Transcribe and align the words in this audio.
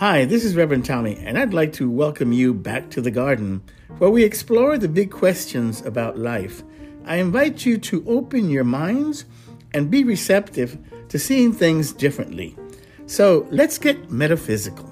Hi, 0.00 0.24
this 0.24 0.46
is 0.46 0.56
Reverend 0.56 0.86
Tommy, 0.86 1.18
and 1.18 1.38
I'd 1.38 1.52
like 1.52 1.74
to 1.74 1.90
welcome 1.90 2.32
you 2.32 2.54
back 2.54 2.88
to 2.92 3.02
the 3.02 3.10
garden 3.10 3.62
where 3.98 4.08
we 4.08 4.24
explore 4.24 4.78
the 4.78 4.88
big 4.88 5.10
questions 5.10 5.82
about 5.84 6.16
life. 6.16 6.62
I 7.04 7.16
invite 7.16 7.66
you 7.66 7.76
to 7.76 8.02
open 8.08 8.48
your 8.48 8.64
minds 8.64 9.26
and 9.74 9.90
be 9.90 10.02
receptive 10.02 10.78
to 11.10 11.18
seeing 11.18 11.52
things 11.52 11.92
differently. 11.92 12.56
So 13.04 13.46
let's 13.50 13.76
get 13.76 14.10
metaphysical. 14.10 14.90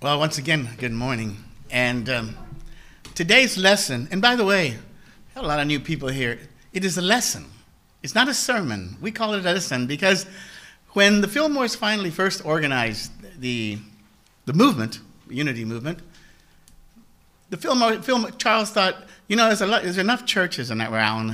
Well, 0.00 0.18
once 0.18 0.38
again, 0.38 0.70
good 0.78 0.92
morning. 0.92 1.36
And 1.70 2.08
um, 2.08 2.36
today's 3.14 3.58
lesson, 3.58 4.08
and 4.10 4.22
by 4.22 4.34
the 4.34 4.46
way, 4.46 4.78
a 5.36 5.42
lot 5.42 5.60
of 5.60 5.66
new 5.66 5.78
people 5.78 6.08
here, 6.08 6.38
it 6.72 6.86
is 6.86 6.96
a 6.96 7.02
lesson. 7.02 7.44
It's 8.02 8.14
not 8.14 8.28
a 8.28 8.34
sermon. 8.34 8.96
We 9.00 9.12
call 9.12 9.34
it 9.34 9.40
a 9.40 9.42
lesson 9.42 9.86
because 9.86 10.26
when 10.90 11.20
the 11.20 11.26
Fillmores 11.26 11.76
finally 11.76 12.10
first 12.10 12.44
organized 12.44 13.12
the, 13.40 13.78
the 14.46 14.52
movement, 14.52 15.00
unity 15.28 15.64
movement, 15.64 16.00
the 17.50 17.56
Fillmore, 17.56 18.00
Fillmore, 18.00 18.30
Charles 18.32 18.70
thought, 18.70 19.04
you 19.28 19.36
know, 19.36 19.46
there's, 19.46 19.60
a 19.60 19.66
lot, 19.66 19.82
there's 19.82 19.98
enough 19.98 20.24
churches 20.24 20.70
around. 20.70 21.30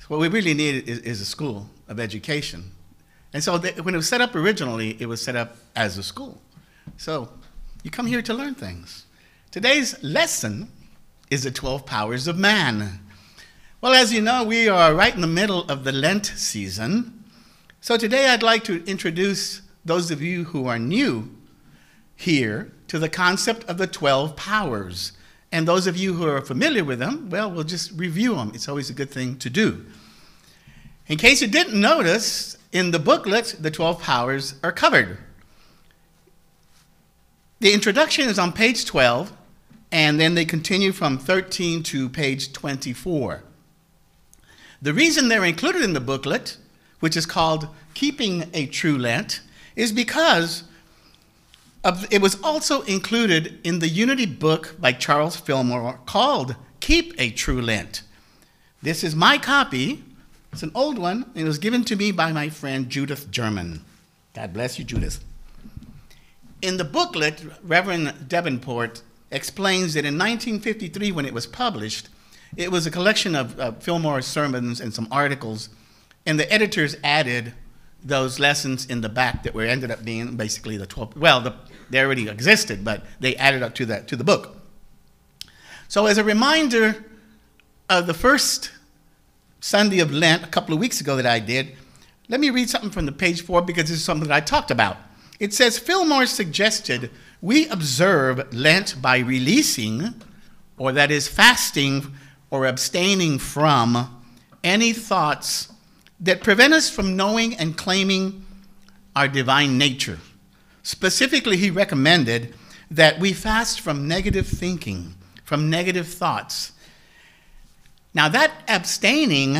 So 0.00 0.06
what 0.08 0.20
we 0.20 0.28
really 0.28 0.54
need 0.54 0.88
is, 0.88 0.98
is, 1.00 1.20
a 1.20 1.24
school 1.24 1.68
of 1.88 1.98
education. 1.98 2.72
And 3.32 3.42
so 3.42 3.58
when 3.58 3.94
it 3.94 3.96
was 3.96 4.08
set 4.08 4.20
up 4.20 4.34
originally, 4.34 4.96
it 5.00 5.06
was 5.06 5.22
set 5.22 5.34
up 5.34 5.56
as 5.74 5.96
a 5.96 6.02
school. 6.02 6.40
So 6.96 7.30
you 7.82 7.90
come 7.90 8.06
here 8.06 8.22
to 8.22 8.34
learn 8.34 8.54
things. 8.54 9.06
Today's 9.50 10.00
lesson 10.02 10.70
is 11.30 11.44
the 11.44 11.50
12 11.50 11.86
powers 11.86 12.28
of 12.28 12.38
man. 12.38 13.00
Well, 13.84 13.92
as 13.92 14.14
you 14.14 14.22
know, 14.22 14.44
we 14.44 14.66
are 14.66 14.94
right 14.94 15.14
in 15.14 15.20
the 15.20 15.26
middle 15.26 15.70
of 15.70 15.84
the 15.84 15.92
Lent 15.92 16.24
season. 16.24 17.22
So 17.82 17.98
today 17.98 18.30
I'd 18.30 18.42
like 18.42 18.64
to 18.64 18.82
introduce 18.86 19.60
those 19.84 20.10
of 20.10 20.22
you 20.22 20.44
who 20.44 20.66
are 20.66 20.78
new 20.78 21.28
here 22.16 22.72
to 22.88 22.98
the 22.98 23.10
concept 23.10 23.62
of 23.68 23.76
the 23.76 23.86
12 23.86 24.36
powers. 24.36 25.12
And 25.52 25.68
those 25.68 25.86
of 25.86 25.98
you 25.98 26.14
who 26.14 26.26
are 26.26 26.40
familiar 26.40 26.82
with 26.82 26.98
them, 26.98 27.28
well, 27.28 27.50
we'll 27.50 27.64
just 27.64 27.92
review 27.92 28.36
them. 28.36 28.52
It's 28.54 28.70
always 28.70 28.88
a 28.88 28.94
good 28.94 29.10
thing 29.10 29.36
to 29.40 29.50
do. 29.50 29.84
In 31.06 31.18
case 31.18 31.42
you 31.42 31.48
didn't 31.48 31.78
notice, 31.78 32.56
in 32.72 32.90
the 32.90 32.98
booklet, 32.98 33.54
the 33.60 33.70
12 33.70 34.00
powers 34.00 34.54
are 34.62 34.72
covered. 34.72 35.18
The 37.60 37.74
introduction 37.74 38.30
is 38.30 38.38
on 38.38 38.54
page 38.54 38.86
12, 38.86 39.30
and 39.92 40.18
then 40.18 40.36
they 40.36 40.46
continue 40.46 40.92
from 40.92 41.18
13 41.18 41.82
to 41.82 42.08
page 42.08 42.54
24. 42.54 43.42
The 44.84 44.92
reason 44.92 45.28
they're 45.28 45.46
included 45.46 45.80
in 45.80 45.94
the 45.94 46.00
booklet, 46.00 46.58
which 47.00 47.16
is 47.16 47.24
called 47.24 47.68
Keeping 47.94 48.50
a 48.52 48.66
True 48.66 48.98
Lent, 48.98 49.40
is 49.76 49.92
because 49.92 50.64
of, 51.82 52.06
it 52.12 52.20
was 52.20 52.38
also 52.42 52.82
included 52.82 53.58
in 53.64 53.78
the 53.78 53.88
Unity 53.88 54.26
book 54.26 54.76
by 54.78 54.92
Charles 54.92 55.36
Fillmore 55.36 56.00
called 56.04 56.56
Keep 56.80 57.14
a 57.18 57.30
True 57.30 57.62
Lent. 57.62 58.02
This 58.82 59.02
is 59.02 59.16
my 59.16 59.38
copy. 59.38 60.04
It's 60.52 60.62
an 60.62 60.72
old 60.74 60.98
one. 60.98 61.30
It 61.34 61.44
was 61.44 61.56
given 61.56 61.84
to 61.84 61.96
me 61.96 62.12
by 62.12 62.30
my 62.32 62.50
friend 62.50 62.90
Judith 62.90 63.30
German. 63.30 63.82
God 64.34 64.52
bless 64.52 64.78
you, 64.78 64.84
Judith. 64.84 65.24
In 66.60 66.76
the 66.76 66.84
booklet, 66.84 67.42
Reverend 67.62 68.28
Davenport 68.28 69.00
explains 69.30 69.94
that 69.94 70.04
in 70.04 70.18
1953, 70.18 71.10
when 71.10 71.24
it 71.24 71.32
was 71.32 71.46
published, 71.46 72.10
it 72.56 72.70
was 72.70 72.86
a 72.86 72.90
collection 72.90 73.34
of 73.34 73.58
uh, 73.58 73.72
Fillmore's 73.72 74.26
sermons 74.26 74.80
and 74.80 74.92
some 74.92 75.08
articles, 75.10 75.68
and 76.26 76.38
the 76.38 76.50
editors 76.52 76.96
added 77.02 77.54
those 78.02 78.38
lessons 78.38 78.86
in 78.86 79.00
the 79.00 79.08
back 79.08 79.42
that 79.42 79.54
were 79.54 79.64
ended 79.64 79.90
up 79.90 80.04
being 80.04 80.36
basically 80.36 80.76
the 80.76 80.86
12. 80.86 81.16
Well, 81.16 81.40
the, 81.40 81.54
they 81.90 82.00
already 82.00 82.28
existed, 82.28 82.84
but 82.84 83.04
they 83.18 83.34
added 83.36 83.62
up 83.62 83.74
to 83.76 83.86
that 83.86 84.08
to 84.08 84.16
the 84.16 84.24
book. 84.24 84.56
So, 85.88 86.06
as 86.06 86.18
a 86.18 86.24
reminder 86.24 87.04
of 87.88 88.06
the 88.06 88.14
first 88.14 88.70
Sunday 89.60 90.00
of 90.00 90.12
Lent, 90.12 90.44
a 90.44 90.48
couple 90.48 90.74
of 90.74 90.80
weeks 90.80 91.00
ago 91.00 91.16
that 91.16 91.26
I 91.26 91.38
did, 91.38 91.76
let 92.28 92.40
me 92.40 92.50
read 92.50 92.70
something 92.70 92.90
from 92.90 93.06
the 93.06 93.12
page 93.12 93.42
four 93.42 93.62
because 93.62 93.84
this 93.84 93.98
is 93.98 94.04
something 94.04 94.28
that 94.28 94.34
I 94.34 94.40
talked 94.40 94.70
about. 94.70 94.96
It 95.40 95.52
says 95.52 95.78
Fillmore 95.78 96.26
suggested 96.26 97.10
we 97.42 97.68
observe 97.68 98.52
Lent 98.54 99.00
by 99.02 99.18
releasing, 99.18 100.14
or 100.78 100.92
that 100.92 101.10
is 101.10 101.28
fasting 101.28 102.14
or 102.54 102.66
abstaining 102.66 103.36
from 103.36 104.22
any 104.62 104.92
thoughts 104.92 105.72
that 106.20 106.40
prevent 106.40 106.72
us 106.72 106.88
from 106.88 107.16
knowing 107.16 107.52
and 107.56 107.76
claiming 107.76 108.46
our 109.16 109.26
divine 109.26 109.76
nature. 109.76 110.20
Specifically, 110.84 111.56
he 111.56 111.68
recommended 111.68 112.54
that 112.92 113.18
we 113.18 113.32
fast 113.32 113.80
from 113.80 114.06
negative 114.06 114.46
thinking, 114.46 115.16
from 115.42 115.68
negative 115.68 116.06
thoughts. 116.06 116.70
Now, 118.14 118.28
that 118.28 118.52
abstaining 118.68 119.56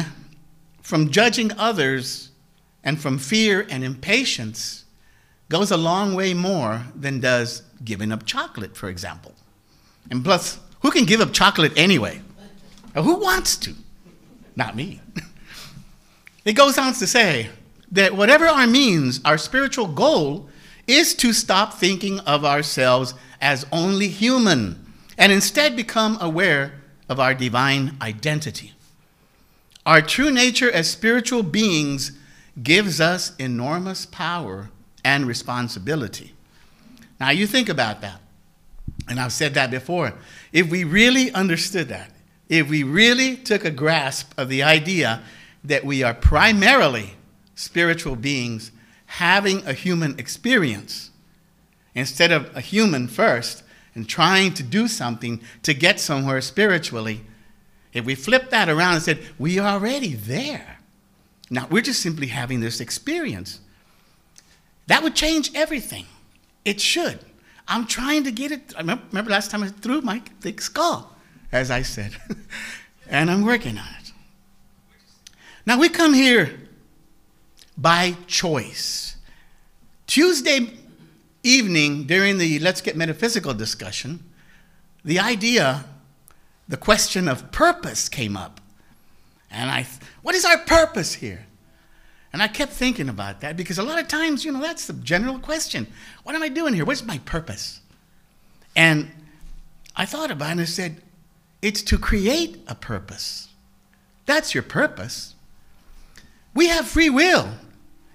from 0.80 1.10
judging 1.10 1.50
others 1.58 2.30
and 2.84 3.00
from 3.00 3.18
fear 3.18 3.66
and 3.68 3.82
impatience 3.82 4.84
goes 5.48 5.72
a 5.72 5.76
long 5.76 6.14
way 6.14 6.32
more 6.32 6.84
than 6.94 7.18
does 7.18 7.62
giving 7.82 8.12
up 8.12 8.24
chocolate, 8.24 8.76
for 8.76 8.88
example. 8.88 9.34
And 10.12 10.24
plus, 10.24 10.60
who 10.82 10.92
can 10.92 11.06
give 11.06 11.20
up 11.20 11.32
chocolate 11.32 11.72
anyway? 11.76 12.20
Who 12.94 13.16
wants 13.16 13.56
to? 13.58 13.74
Not 14.56 14.76
me. 14.76 15.00
it 16.44 16.52
goes 16.52 16.78
on 16.78 16.94
to 16.94 17.06
say 17.06 17.50
that 17.90 18.16
whatever 18.16 18.46
our 18.46 18.66
means, 18.66 19.20
our 19.24 19.38
spiritual 19.38 19.88
goal 19.88 20.48
is 20.86 21.14
to 21.14 21.32
stop 21.32 21.74
thinking 21.74 22.20
of 22.20 22.44
ourselves 22.44 23.14
as 23.40 23.66
only 23.72 24.08
human 24.08 24.84
and 25.18 25.32
instead 25.32 25.76
become 25.76 26.18
aware 26.20 26.74
of 27.08 27.20
our 27.20 27.34
divine 27.34 27.96
identity. 28.00 28.72
Our 29.86 30.00
true 30.00 30.30
nature 30.30 30.70
as 30.70 30.90
spiritual 30.90 31.42
beings 31.42 32.12
gives 32.62 33.00
us 33.00 33.34
enormous 33.36 34.06
power 34.06 34.70
and 35.04 35.26
responsibility. 35.26 36.32
Now, 37.20 37.30
you 37.30 37.46
think 37.46 37.68
about 37.68 38.00
that, 38.00 38.20
and 39.08 39.20
I've 39.20 39.32
said 39.32 39.54
that 39.54 39.70
before. 39.70 40.14
If 40.52 40.70
we 40.70 40.84
really 40.84 41.30
understood 41.32 41.88
that, 41.88 42.10
if 42.48 42.68
we 42.68 42.82
really 42.82 43.36
took 43.36 43.64
a 43.64 43.70
grasp 43.70 44.32
of 44.38 44.48
the 44.48 44.62
idea 44.62 45.22
that 45.62 45.84
we 45.84 46.02
are 46.02 46.14
primarily 46.14 47.14
spiritual 47.54 48.16
beings 48.16 48.70
having 49.06 49.66
a 49.66 49.72
human 49.72 50.18
experience 50.18 51.10
instead 51.94 52.32
of 52.32 52.54
a 52.56 52.60
human 52.60 53.08
first 53.08 53.62
and 53.94 54.08
trying 54.08 54.52
to 54.52 54.62
do 54.62 54.88
something 54.88 55.40
to 55.62 55.72
get 55.72 56.00
somewhere 56.00 56.40
spiritually, 56.40 57.22
if 57.92 58.04
we 58.04 58.14
flip 58.14 58.50
that 58.50 58.68
around 58.68 58.94
and 58.94 59.02
said, 59.02 59.20
we 59.38 59.58
are 59.58 59.74
already 59.74 60.14
there. 60.14 60.78
Now, 61.48 61.68
we're 61.70 61.82
just 61.82 62.02
simply 62.02 62.26
having 62.26 62.60
this 62.60 62.80
experience. 62.80 63.60
That 64.88 65.02
would 65.02 65.14
change 65.14 65.52
everything. 65.54 66.06
It 66.64 66.80
should. 66.80 67.20
I'm 67.68 67.86
trying 67.86 68.24
to 68.24 68.32
get 68.32 68.50
it. 68.50 68.74
I 68.76 68.80
remember 68.80 69.30
last 69.30 69.50
time 69.50 69.62
I 69.62 69.68
through 69.68 70.02
my 70.02 70.20
thick 70.40 70.60
skull 70.60 71.13
as 71.54 71.70
I 71.70 71.82
said. 71.82 72.16
and 73.08 73.30
I'm 73.30 73.44
working 73.44 73.78
on 73.78 73.86
it. 74.00 74.12
Now, 75.64 75.78
we 75.78 75.88
come 75.88 76.12
here 76.12 76.50
by 77.78 78.16
choice. 78.26 79.16
Tuesday 80.06 80.68
evening, 81.42 82.06
during 82.06 82.38
the 82.38 82.58
Let's 82.58 82.80
Get 82.80 82.96
Metaphysical 82.96 83.54
discussion, 83.54 84.24
the 85.04 85.20
idea, 85.20 85.84
the 86.68 86.76
question 86.76 87.28
of 87.28 87.52
purpose 87.52 88.08
came 88.08 88.36
up. 88.36 88.60
And 89.50 89.70
I, 89.70 89.86
what 90.22 90.34
is 90.34 90.44
our 90.44 90.58
purpose 90.58 91.14
here? 91.14 91.46
And 92.32 92.42
I 92.42 92.48
kept 92.48 92.72
thinking 92.72 93.08
about 93.08 93.42
that 93.42 93.56
because 93.56 93.78
a 93.78 93.84
lot 93.84 94.00
of 94.00 94.08
times, 94.08 94.44
you 94.44 94.50
know, 94.50 94.60
that's 94.60 94.88
the 94.88 94.92
general 94.92 95.38
question. 95.38 95.86
What 96.24 96.34
am 96.34 96.42
I 96.42 96.48
doing 96.48 96.74
here? 96.74 96.84
What's 96.84 97.04
my 97.04 97.18
purpose? 97.18 97.80
And 98.74 99.12
I 99.94 100.04
thought 100.04 100.32
about 100.32 100.48
it 100.48 100.52
and 100.52 100.60
I 100.62 100.64
said, 100.64 101.00
it's 101.64 101.80
to 101.80 101.96
create 101.96 102.58
a 102.68 102.74
purpose. 102.74 103.48
That's 104.26 104.52
your 104.52 104.62
purpose. 104.62 105.34
We 106.52 106.68
have 106.68 106.86
free 106.86 107.08
will, 107.08 107.48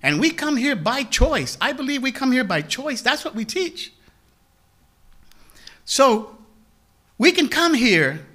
and 0.03 0.19
we 0.19 0.29
come 0.29 0.55
here 0.55 0.75
by 0.75 1.01
choice. 1.01 1.57
I 1.59 1.73
believe 1.73 2.03
we 2.03 2.11
come 2.11 2.31
here 2.31 2.43
by 2.43 2.61
choice. 2.61 3.01
That's 3.01 3.25
what 3.25 3.33
we 3.33 3.45
teach. 3.45 3.91
So 5.83 6.37
we 7.17 7.31
can 7.31 7.49
come 7.49 7.73
here 7.73 8.27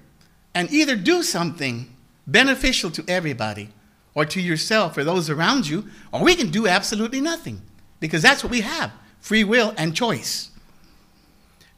and 0.52 0.68
either 0.72 0.96
do 0.96 1.22
something 1.22 1.94
beneficial 2.26 2.90
to 2.90 3.04
everybody 3.06 3.68
or 4.16 4.24
to 4.24 4.40
yourself 4.40 4.98
or 4.98 5.04
those 5.04 5.30
around 5.30 5.68
you, 5.68 5.86
or 6.10 6.24
we 6.24 6.34
can 6.34 6.50
do 6.50 6.66
absolutely 6.66 7.20
nothing 7.20 7.62
because 8.00 8.20
that's 8.20 8.42
what 8.42 8.50
we 8.50 8.62
have 8.62 8.90
free 9.20 9.44
will 9.44 9.72
and 9.76 9.94
choice. 9.94 10.50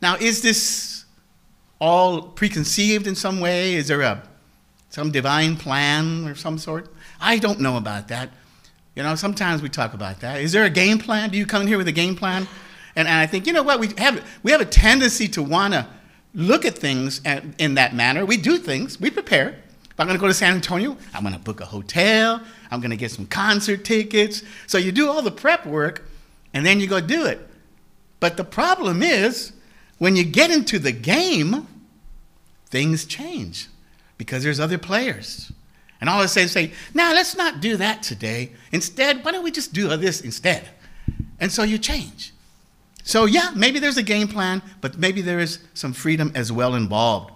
Now, 0.00 0.17
is 0.17 0.41
this 0.41 0.95
all 1.78 2.23
preconceived 2.23 3.06
in 3.06 3.14
some 3.14 3.40
way? 3.40 3.75
Is 3.75 3.88
there 3.88 4.00
a, 4.00 4.23
some 4.90 5.11
divine 5.11 5.56
plan 5.56 6.26
or 6.26 6.34
some 6.34 6.58
sort? 6.58 6.93
I 7.20 7.38
don't 7.38 7.61
know 7.61 7.76
about 7.76 8.08
that. 8.08 8.31
You 8.94 9.02
know, 9.02 9.14
sometimes 9.14 9.61
we 9.61 9.69
talk 9.69 9.93
about 9.93 10.20
that. 10.20 10.40
Is 10.40 10.52
there 10.52 10.64
a 10.64 10.70
game 10.70 10.99
plan? 10.99 11.31
Do 11.31 11.37
you 11.37 11.46
come 11.46 11.62
in 11.62 11.69
here 11.69 11.78
with 11.78 11.88
a 11.88 11.93
game 11.93 12.17
plan? 12.17 12.49
And, 12.94 13.06
and 13.06 13.19
I 13.19 13.26
think, 13.26 13.46
you 13.46 13.52
know 13.52 13.62
what, 13.62 13.78
we 13.78 13.88
have, 13.99 14.26
we 14.43 14.52
have 14.52 14.62
a 14.62 14.67
tendency 14.67 15.28
to 15.28 15.43
want 15.43 15.75
to 15.75 15.87
look 16.34 16.64
at 16.64 16.76
things 16.76 17.20
in 17.58 17.75
that 17.75 17.94
manner. 17.94 18.25
We 18.25 18.38
do 18.38 18.56
things, 18.56 18.99
we 18.99 19.11
prepare. 19.11 19.49
If 19.90 20.00
I'm 20.00 20.06
going 20.06 20.19
to 20.19 20.20
go 20.20 20.28
to 20.28 20.34
San 20.34 20.55
Antonio, 20.55 20.96
I'm 21.14 21.23
going 21.23 21.34
to 21.34 21.40
book 21.40 21.61
a 21.61 21.64
hotel, 21.67 22.43
I'm 22.70 22.81
going 22.81 22.90
to 22.90 22.96
get 22.96 23.11
some 23.11 23.26
concert 23.26 23.84
tickets. 23.84 24.43
So 24.67 24.76
you 24.76 24.93
do 24.93 25.08
all 25.08 25.23
the 25.23 25.31
prep 25.31 25.67
work, 25.67 26.06
and 26.52 26.64
then 26.64 26.81
you 26.81 26.87
go 26.87 27.00
do 27.00 27.26
it. 27.26 27.46
But 28.20 28.37
the 28.37 28.44
problem 28.44 29.02
is, 29.02 29.52
when 29.98 30.16
you 30.16 30.25
get 30.25 30.50
into 30.50 30.78
the 30.78 30.93
game, 30.93 31.66
things 32.66 33.04
change 33.04 33.69
because 34.19 34.43
there's 34.43 34.60
other 34.60 34.78
players. 34.78 35.52
And 36.00 36.10
all 36.10 36.20
of 36.20 36.26
a 36.26 36.28
sudden 36.28 36.48
say, 36.48 36.72
now 36.93 37.12
let's 37.12 37.37
not 37.37 37.60
do 37.60 37.76
that 37.78 38.02
today. 38.02 38.52
Instead, 38.72 39.25
why 39.25 39.32
don't 39.32 39.44
we 39.44 39.50
just 39.50 39.72
do 39.72 39.94
this 39.96 40.20
instead? 40.20 40.69
And 41.40 41.50
so 41.50 41.62
you 41.62 41.78
change. 41.78 42.32
So 43.02 43.25
yeah, 43.25 43.52
maybe 43.54 43.78
there's 43.78 43.96
a 43.96 44.02
game 44.02 44.28
plan, 44.28 44.62
but 44.81 44.98
maybe 44.98 45.22
there 45.22 45.38
is 45.38 45.60
some 45.75 45.93
freedom 45.93 46.32
as 46.34 46.50
well 46.50 46.75
involved. 46.75 47.32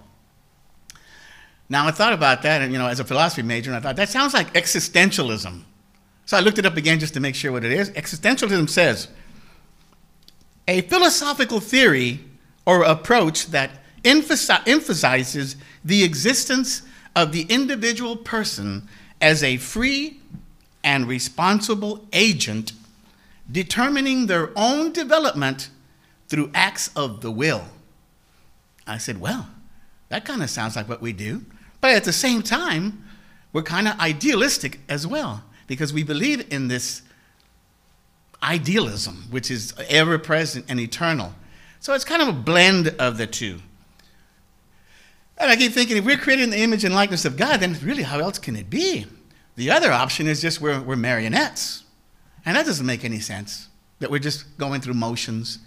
Now 1.68 1.86
I 1.86 1.92
thought 1.92 2.12
about 2.12 2.42
that, 2.42 2.60
and 2.60 2.72
you 2.72 2.78
know, 2.78 2.88
as 2.88 2.98
a 2.98 3.04
philosophy 3.04 3.42
major, 3.42 3.70
and 3.70 3.76
I 3.76 3.80
thought 3.80 3.96
that 3.96 4.08
sounds 4.08 4.34
like 4.34 4.52
existentialism. 4.54 5.62
So 6.26 6.36
I 6.36 6.40
looked 6.40 6.58
it 6.58 6.66
up 6.66 6.76
again 6.76 6.98
just 6.98 7.14
to 7.14 7.20
make 7.20 7.36
sure 7.36 7.52
what 7.52 7.64
it 7.64 7.72
is. 7.72 7.90
Existentialism 7.90 8.68
says 8.68 9.08
a 10.66 10.80
philosophical 10.82 11.60
theory 11.60 12.20
or 12.66 12.82
approach 12.82 13.46
that 13.48 13.70
emphasizes 14.04 15.56
the 15.84 16.04
existence 16.04 16.82
of 17.16 17.32
the 17.32 17.42
individual 17.42 18.16
person 18.16 18.88
as 19.20 19.42
a 19.42 19.56
free 19.56 20.20
and 20.82 21.06
responsible 21.06 22.06
agent 22.12 22.72
determining 23.50 24.26
their 24.26 24.50
own 24.56 24.92
development 24.92 25.70
through 26.28 26.50
acts 26.54 26.90
of 26.94 27.20
the 27.20 27.30
will. 27.30 27.64
I 28.86 28.98
said, 28.98 29.20
well, 29.20 29.48
that 30.08 30.24
kind 30.24 30.42
of 30.42 30.50
sounds 30.50 30.76
like 30.76 30.88
what 30.88 31.02
we 31.02 31.12
do. 31.12 31.44
But 31.80 31.92
at 31.92 32.04
the 32.04 32.12
same 32.12 32.42
time, 32.42 33.04
we're 33.52 33.62
kind 33.62 33.88
of 33.88 33.98
idealistic 33.98 34.80
as 34.88 35.06
well 35.06 35.42
because 35.66 35.92
we 35.92 36.02
believe 36.02 36.52
in 36.52 36.68
this 36.68 37.02
idealism, 38.42 39.26
which 39.30 39.50
is 39.50 39.74
ever 39.88 40.18
present 40.18 40.66
and 40.68 40.80
eternal. 40.80 41.34
So 41.80 41.94
it's 41.94 42.04
kind 42.04 42.22
of 42.22 42.28
a 42.28 42.32
blend 42.32 42.94
of 42.98 43.16
the 43.16 43.26
two. 43.26 43.60
And 45.38 45.50
I 45.50 45.56
keep 45.56 45.72
thinking, 45.72 45.96
if 45.96 46.04
we're 46.04 46.18
creating 46.18 46.50
the 46.50 46.58
image 46.58 46.84
and 46.84 46.94
likeness 46.94 47.24
of 47.24 47.38
God, 47.38 47.60
then 47.60 47.76
really, 47.82 48.02
how 48.02 48.18
else 48.18 48.38
can 48.38 48.54
it 48.54 48.68
be? 48.68 49.06
The 49.56 49.70
other 49.70 49.90
option 49.90 50.26
is 50.26 50.42
just 50.42 50.60
we're, 50.60 50.80
we're 50.80 50.96
marionettes. 50.96 51.84
And 52.44 52.56
that 52.56 52.66
doesn't 52.66 52.84
make 52.84 53.04
any 53.04 53.18
sense, 53.18 53.68
that 53.98 54.10
we're 54.10 54.18
just 54.18 54.58
going 54.58 54.82
through 54.82 54.94
motions. 54.94 55.58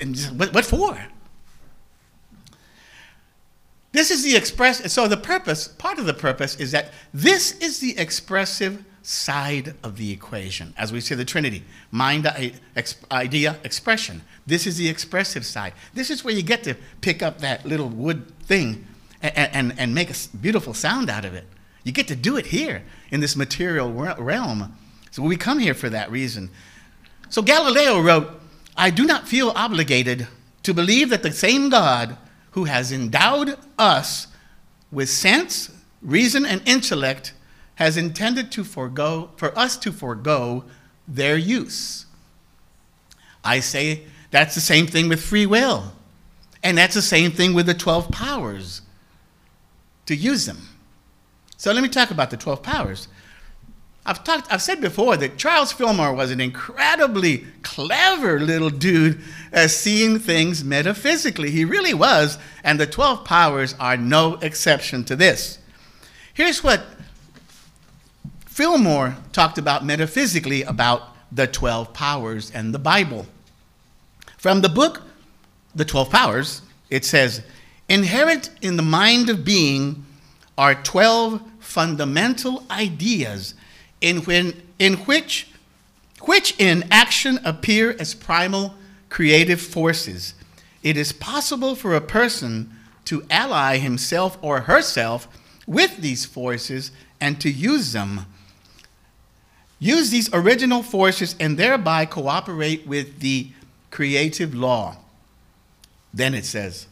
And 0.00 0.14
just, 0.16 0.32
what, 0.32 0.52
what 0.52 0.64
for? 0.64 1.00
This 3.92 4.10
is 4.10 4.24
the 4.24 4.34
express, 4.34 4.92
so 4.92 5.06
the 5.06 5.16
purpose, 5.16 5.68
part 5.68 5.98
of 5.98 6.06
the 6.06 6.14
purpose 6.14 6.56
is 6.56 6.72
that 6.72 6.92
this 7.14 7.52
is 7.58 7.78
the 7.78 7.96
expressive 7.98 8.84
side 9.02 9.74
of 9.82 9.96
the 9.96 10.12
equation. 10.12 10.72
As 10.76 10.92
we 10.92 11.00
say 11.00 11.14
the 11.14 11.24
Trinity, 11.24 11.64
mind, 11.90 12.26
idea, 13.10 13.56
expression. 13.64 14.22
This 14.46 14.66
is 14.66 14.76
the 14.76 14.88
expressive 14.88 15.44
side. 15.44 15.72
This 15.92 16.10
is 16.10 16.24
where 16.24 16.34
you 16.34 16.42
get 16.42 16.62
to 16.64 16.74
pick 17.00 17.22
up 17.22 17.38
that 17.38 17.66
little 17.66 17.88
wood 17.88 18.32
thing 18.44 18.86
and, 19.20 19.50
and, 19.54 19.74
and 19.78 19.94
make 19.94 20.10
a 20.10 20.14
beautiful 20.40 20.74
sound 20.74 21.10
out 21.10 21.24
of 21.24 21.34
it. 21.34 21.44
You 21.84 21.92
get 21.92 22.08
to 22.08 22.16
do 22.16 22.36
it 22.36 22.46
here 22.46 22.84
in 23.10 23.20
this 23.20 23.36
material 23.36 23.90
realm. 23.92 24.76
So 25.10 25.22
we 25.22 25.36
come 25.36 25.58
here 25.58 25.74
for 25.74 25.90
that 25.90 26.10
reason. 26.10 26.50
So 27.28 27.42
Galileo 27.42 28.00
wrote, 28.00 28.30
I 28.76 28.90
do 28.90 29.04
not 29.04 29.28
feel 29.28 29.50
obligated 29.50 30.28
to 30.62 30.72
believe 30.72 31.10
that 31.10 31.22
the 31.22 31.32
same 31.32 31.68
God 31.70 32.16
who 32.52 32.64
has 32.64 32.92
endowed 32.92 33.56
us 33.78 34.28
with 34.90 35.08
sense, 35.08 35.70
reason, 36.02 36.46
and 36.46 36.66
intellect 36.66 37.32
has 37.82 37.96
intended 37.96 38.52
to 38.52 38.64
forego, 38.64 39.30
for 39.36 39.56
us 39.58 39.76
to 39.76 39.92
forego 39.92 40.64
their 41.08 41.36
use. 41.36 42.06
I 43.44 43.60
say 43.60 44.04
that's 44.30 44.54
the 44.54 44.60
same 44.60 44.86
thing 44.86 45.08
with 45.08 45.20
free 45.20 45.46
will. 45.46 45.92
And 46.62 46.78
that's 46.78 46.94
the 46.94 47.02
same 47.02 47.32
thing 47.32 47.54
with 47.54 47.66
the 47.66 47.74
12 47.74 48.10
powers 48.10 48.82
to 50.06 50.14
use 50.14 50.46
them. 50.46 50.68
So 51.56 51.72
let 51.72 51.82
me 51.82 51.88
talk 51.88 52.12
about 52.12 52.30
the 52.30 52.36
12 52.36 52.62
powers. 52.62 53.08
I've 54.06 54.22
talked, 54.24 54.52
I've 54.52 54.62
said 54.62 54.80
before 54.80 55.16
that 55.16 55.36
Charles 55.36 55.72
Fillmore 55.72 56.14
was 56.14 56.30
an 56.30 56.40
incredibly 56.40 57.46
clever 57.62 58.40
little 58.40 58.70
dude 58.70 59.20
at 59.52 59.70
seeing 59.70 60.18
things 60.18 60.64
metaphysically. 60.64 61.50
He 61.50 61.64
really 61.64 61.94
was, 61.94 62.38
and 62.62 62.78
the 62.78 62.86
12 62.86 63.24
powers 63.24 63.74
are 63.78 63.96
no 63.96 64.34
exception 64.34 65.04
to 65.04 65.16
this. 65.16 65.58
Here's 66.34 66.64
what 66.64 66.84
Fillmore 68.52 69.16
talked 69.32 69.56
about 69.56 69.82
metaphysically 69.82 70.62
about 70.62 71.16
the 71.34 71.46
12 71.46 71.94
powers 71.94 72.50
and 72.50 72.74
the 72.74 72.78
Bible. 72.78 73.24
From 74.36 74.60
the 74.60 74.68
book, 74.68 75.04
The 75.74 75.86
12 75.86 76.10
Powers, 76.10 76.60
it 76.90 77.06
says, 77.06 77.40
Inherent 77.88 78.50
in 78.60 78.76
the 78.76 78.82
mind 78.82 79.30
of 79.30 79.42
being 79.42 80.04
are 80.58 80.74
12 80.74 81.40
fundamental 81.60 82.66
ideas 82.70 83.54
in, 84.02 84.18
when, 84.18 84.60
in 84.78 84.96
which, 85.06 85.48
which 86.20 86.54
in 86.60 86.84
action 86.90 87.40
appear 87.46 87.96
as 87.98 88.12
primal 88.12 88.74
creative 89.08 89.62
forces. 89.62 90.34
It 90.82 90.98
is 90.98 91.14
possible 91.14 91.74
for 91.74 91.94
a 91.94 92.02
person 92.02 92.70
to 93.06 93.24
ally 93.30 93.78
himself 93.78 94.36
or 94.42 94.60
herself 94.60 95.26
with 95.66 95.96
these 96.02 96.26
forces 96.26 96.90
and 97.18 97.40
to 97.40 97.50
use 97.50 97.94
them. 97.94 98.26
Use 99.82 100.10
these 100.10 100.32
original 100.32 100.80
forces 100.84 101.34
and 101.40 101.58
thereby 101.58 102.06
cooperate 102.06 102.86
with 102.86 103.18
the 103.18 103.48
creative 103.90 104.54
law. 104.54 104.96
Then 106.14 106.34
it 106.34 106.44
says, 106.44 106.86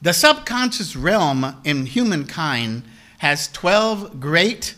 the 0.00 0.12
subconscious 0.12 0.94
realm 0.94 1.56
in 1.64 1.86
humankind 1.86 2.84
has 3.18 3.48
12 3.48 4.20
great 4.20 4.76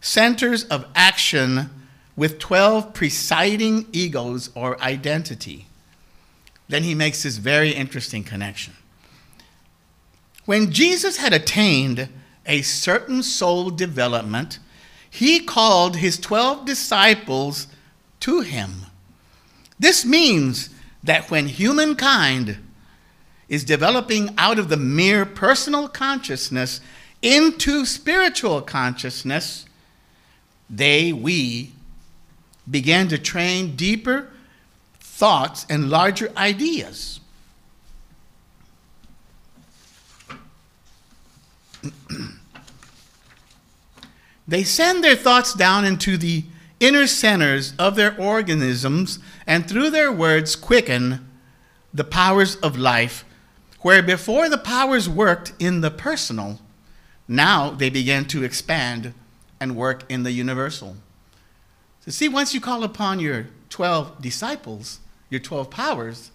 centers 0.00 0.62
of 0.62 0.86
action 0.94 1.68
with 2.14 2.38
12 2.38 2.94
presiding 2.94 3.86
egos 3.90 4.50
or 4.54 4.80
identity. 4.80 5.66
Then 6.68 6.84
he 6.84 6.94
makes 6.94 7.24
this 7.24 7.38
very 7.38 7.70
interesting 7.72 8.22
connection. 8.22 8.74
When 10.44 10.70
Jesus 10.70 11.16
had 11.16 11.32
attained 11.32 12.08
a 12.46 12.62
certain 12.62 13.24
soul 13.24 13.70
development, 13.70 14.60
he 15.10 15.40
called 15.40 15.96
his 15.96 16.18
12 16.18 16.64
disciples 16.64 17.66
to 18.20 18.40
him. 18.40 18.86
This 19.78 20.04
means 20.04 20.70
that 21.02 21.30
when 21.30 21.46
humankind 21.46 22.58
is 23.48 23.64
developing 23.64 24.32
out 24.38 24.58
of 24.58 24.68
the 24.68 24.76
mere 24.76 25.26
personal 25.26 25.88
consciousness 25.88 26.80
into 27.20 27.84
spiritual 27.84 28.62
consciousness, 28.62 29.66
they, 30.68 31.12
we, 31.12 31.72
began 32.70 33.08
to 33.08 33.18
train 33.18 33.74
deeper 33.74 34.30
thoughts 35.00 35.66
and 35.68 35.90
larger 35.90 36.30
ideas. 36.36 37.18
they 44.50 44.64
send 44.64 45.04
their 45.04 45.14
thoughts 45.14 45.54
down 45.54 45.84
into 45.84 46.16
the 46.16 46.44
inner 46.80 47.06
centers 47.06 47.72
of 47.78 47.94
their 47.94 48.20
organisms 48.20 49.20
and 49.46 49.68
through 49.68 49.90
their 49.90 50.10
words 50.10 50.56
quicken 50.56 51.24
the 51.94 52.02
powers 52.02 52.56
of 52.56 52.76
life, 52.76 53.24
where 53.82 54.02
before 54.02 54.48
the 54.48 54.58
powers 54.58 55.08
worked 55.08 55.52
in 55.60 55.82
the 55.82 55.90
personal, 55.90 56.58
now 57.28 57.70
they 57.70 57.90
begin 57.90 58.24
to 58.24 58.42
expand 58.42 59.14
and 59.60 59.76
work 59.76 60.02
in 60.08 60.24
the 60.24 60.32
universal. 60.32 60.96
So, 62.00 62.10
see, 62.10 62.28
once 62.28 62.52
you 62.52 62.60
call 62.60 62.82
upon 62.82 63.20
your 63.20 63.46
12 63.68 64.20
disciples, 64.20 64.98
your 65.28 65.40
12 65.40 65.70
powers, 65.70 66.32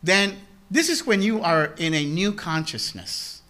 then 0.00 0.36
this 0.70 0.88
is 0.88 1.04
when 1.04 1.22
you 1.22 1.40
are 1.40 1.74
in 1.76 1.92
a 1.92 2.04
new 2.04 2.32
consciousness. 2.32 3.42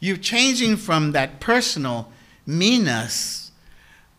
You're 0.00 0.16
changing 0.16 0.76
from 0.76 1.12
that 1.12 1.40
personal 1.40 2.10
meanness 2.46 3.52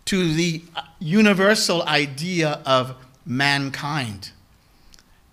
to 0.05 0.33
the 0.33 0.63
universal 0.99 1.83
idea 1.83 2.61
of 2.65 2.95
mankind. 3.25 4.31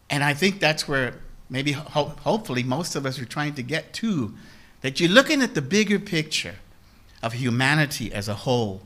And 0.09 0.25
I 0.25 0.35
think 0.35 0.61
that's 0.61 0.89
where 0.89 1.15
maybe 1.51 1.73
ho- 1.73 2.15
hopefully 2.21 2.63
most 2.63 2.97
of 2.97 3.07
us 3.07 3.19
are 3.19 3.25
trying 3.25 3.55
to 3.55 3.63
get 3.63 3.93
to 3.95 4.35
that 4.81 5.01
you're 5.01 5.11
looking 5.11 5.43
at 5.43 5.55
the 5.55 5.63
bigger 5.63 5.99
picture 5.99 6.57
of 7.23 7.35
humanity 7.35 8.13
as 8.13 8.29
a 8.29 8.35
whole 8.35 8.83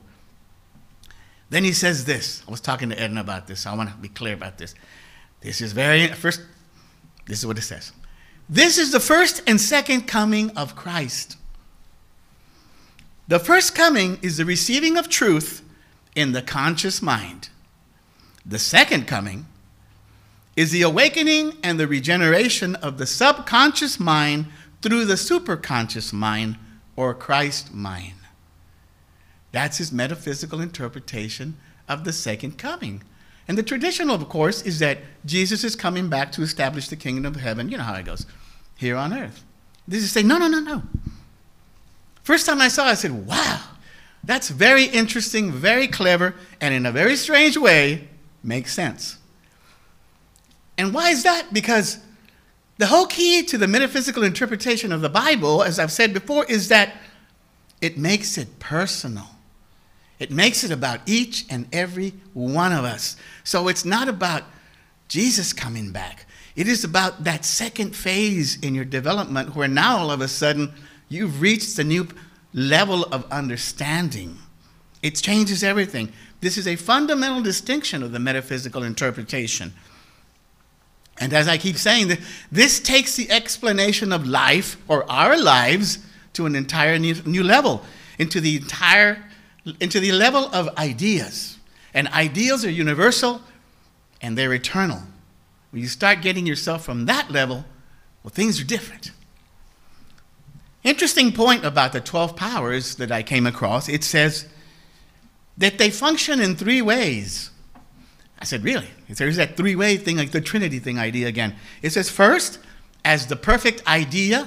Then 1.48 1.64
he 1.64 1.72
says 1.72 2.04
this. 2.04 2.42
I 2.46 2.50
was 2.50 2.60
talking 2.60 2.90
to 2.90 3.00
Edna 3.00 3.20
about 3.20 3.46
this. 3.46 3.60
So 3.60 3.70
I 3.70 3.76
want 3.76 3.90
to 3.90 3.96
be 3.96 4.08
clear 4.08 4.34
about 4.34 4.58
this. 4.58 4.74
This 5.40 5.60
is 5.60 5.72
very, 5.72 6.08
first, 6.08 6.40
this 7.26 7.38
is 7.38 7.46
what 7.46 7.58
it 7.58 7.62
says. 7.62 7.92
This 8.48 8.78
is 8.78 8.92
the 8.92 9.00
first 9.00 9.42
and 9.46 9.60
second 9.60 10.02
coming 10.02 10.50
of 10.56 10.74
Christ. 10.76 11.36
The 13.28 13.38
first 13.38 13.74
coming 13.74 14.18
is 14.22 14.36
the 14.36 14.44
receiving 14.44 14.96
of 14.96 15.08
truth 15.08 15.62
in 16.14 16.32
the 16.32 16.42
conscious 16.42 17.02
mind. 17.02 17.48
The 18.44 18.58
second 18.58 19.06
coming 19.08 19.46
is 20.54 20.70
the 20.70 20.82
awakening 20.82 21.54
and 21.62 21.78
the 21.78 21.88
regeneration 21.88 22.76
of 22.76 22.98
the 22.98 23.06
subconscious 23.06 23.98
mind 23.98 24.46
through 24.80 25.04
the 25.04 25.14
superconscious 25.14 26.12
mind 26.12 26.56
or 26.94 27.12
Christ 27.14 27.74
mind. 27.74 28.14
That's 29.52 29.78
his 29.78 29.92
metaphysical 29.92 30.60
interpretation 30.60 31.56
of 31.88 32.04
the 32.04 32.12
second 32.12 32.58
coming. 32.58 33.02
And 33.48 33.58
the 33.58 33.62
traditional, 33.62 34.14
of 34.14 34.28
course, 34.28 34.62
is 34.62 34.78
that 34.78 34.98
Jesus 35.24 35.64
is 35.64 35.76
coming 35.76 36.08
back 36.08 36.32
to 36.32 36.42
establish 36.42 36.88
the 36.88 36.96
kingdom 36.96 37.26
of 37.26 37.40
heaven. 37.40 37.68
You 37.68 37.78
know 37.78 37.84
how 37.84 37.94
it 37.94 38.06
goes 38.06 38.26
here 38.76 38.96
on 38.96 39.12
earth. 39.12 39.44
This 39.86 40.02
is 40.02 40.12
saying, 40.12 40.26
no, 40.26 40.38
no, 40.38 40.48
no, 40.48 40.60
no. 40.60 40.82
First 42.26 42.44
time 42.44 42.60
I 42.60 42.66
saw 42.66 42.88
it, 42.88 42.90
I 42.90 42.94
said, 42.94 43.24
wow, 43.24 43.60
that's 44.24 44.48
very 44.48 44.86
interesting, 44.86 45.52
very 45.52 45.86
clever, 45.86 46.34
and 46.60 46.74
in 46.74 46.84
a 46.84 46.90
very 46.90 47.14
strange 47.14 47.56
way, 47.56 48.08
makes 48.42 48.74
sense. 48.74 49.18
And 50.76 50.92
why 50.92 51.10
is 51.10 51.22
that? 51.22 51.54
Because 51.54 52.00
the 52.78 52.86
whole 52.86 53.06
key 53.06 53.44
to 53.44 53.56
the 53.56 53.68
metaphysical 53.68 54.24
interpretation 54.24 54.90
of 54.90 55.02
the 55.02 55.08
Bible, 55.08 55.62
as 55.62 55.78
I've 55.78 55.92
said 55.92 56.12
before, 56.12 56.44
is 56.46 56.66
that 56.66 56.94
it 57.80 57.96
makes 57.96 58.36
it 58.36 58.58
personal. 58.58 59.28
It 60.18 60.32
makes 60.32 60.64
it 60.64 60.72
about 60.72 61.02
each 61.06 61.44
and 61.48 61.68
every 61.72 62.12
one 62.34 62.72
of 62.72 62.84
us. 62.84 63.16
So 63.44 63.68
it's 63.68 63.84
not 63.84 64.08
about 64.08 64.42
Jesus 65.06 65.52
coming 65.52 65.92
back. 65.92 66.26
It 66.56 66.66
is 66.66 66.82
about 66.82 67.22
that 67.22 67.44
second 67.44 67.94
phase 67.94 68.58
in 68.58 68.74
your 68.74 68.84
development 68.84 69.54
where 69.54 69.68
now 69.68 69.98
all 69.98 70.10
of 70.10 70.20
a 70.20 70.26
sudden 70.26 70.74
you've 71.08 71.40
reached 71.40 71.78
a 71.78 71.84
new 71.84 72.08
level 72.52 73.04
of 73.04 73.30
understanding. 73.30 74.38
It 75.02 75.16
changes 75.16 75.62
everything. 75.62 76.12
This 76.40 76.58
is 76.58 76.66
a 76.66 76.76
fundamental 76.76 77.42
distinction 77.42 78.02
of 78.02 78.12
the 78.12 78.18
metaphysical 78.18 78.82
interpretation. 78.82 79.72
And 81.18 81.32
as 81.32 81.48
I 81.48 81.58
keep 81.58 81.76
saying, 81.76 82.16
this 82.52 82.78
takes 82.80 83.16
the 83.16 83.30
explanation 83.30 84.12
of 84.12 84.26
life 84.26 84.76
or 84.88 85.10
our 85.10 85.36
lives 85.36 85.98
to 86.34 86.46
an 86.46 86.54
entire 86.54 86.98
new, 86.98 87.42
level, 87.42 87.82
into 88.18 88.40
the 88.40 88.56
entire 88.56 89.22
into 89.80 89.98
the 89.98 90.12
level 90.12 90.48
of 90.52 90.68
ideas. 90.78 91.58
And 91.92 92.06
ideals 92.08 92.64
are 92.64 92.70
universal 92.70 93.40
and 94.20 94.38
they're 94.38 94.52
eternal. 94.52 95.02
When 95.70 95.82
you 95.82 95.88
start 95.88 96.20
getting 96.20 96.46
yourself 96.46 96.84
from 96.84 97.06
that 97.06 97.30
level, 97.30 97.64
well, 98.22 98.30
things 98.30 98.60
are 98.60 98.64
different. 98.64 99.10
Interesting 100.86 101.32
point 101.32 101.64
about 101.64 101.92
the 101.92 102.00
12 102.00 102.36
powers 102.36 102.94
that 102.94 103.10
I 103.10 103.24
came 103.24 103.44
across. 103.44 103.88
It 103.88 104.04
says 104.04 104.46
that 105.58 105.78
they 105.78 105.90
function 105.90 106.40
in 106.40 106.54
three 106.54 106.80
ways. 106.80 107.50
I 108.38 108.44
said, 108.44 108.62
really? 108.62 108.86
There's 109.08 109.34
that 109.34 109.56
three 109.56 109.74
way 109.74 109.96
thing, 109.96 110.16
like 110.16 110.30
the 110.30 110.40
Trinity 110.40 110.78
thing 110.78 110.96
idea 110.96 111.26
again. 111.26 111.56
It 111.82 111.90
says, 111.90 112.08
first, 112.08 112.60
as 113.04 113.26
the 113.26 113.34
perfect 113.34 113.84
idea 113.88 114.46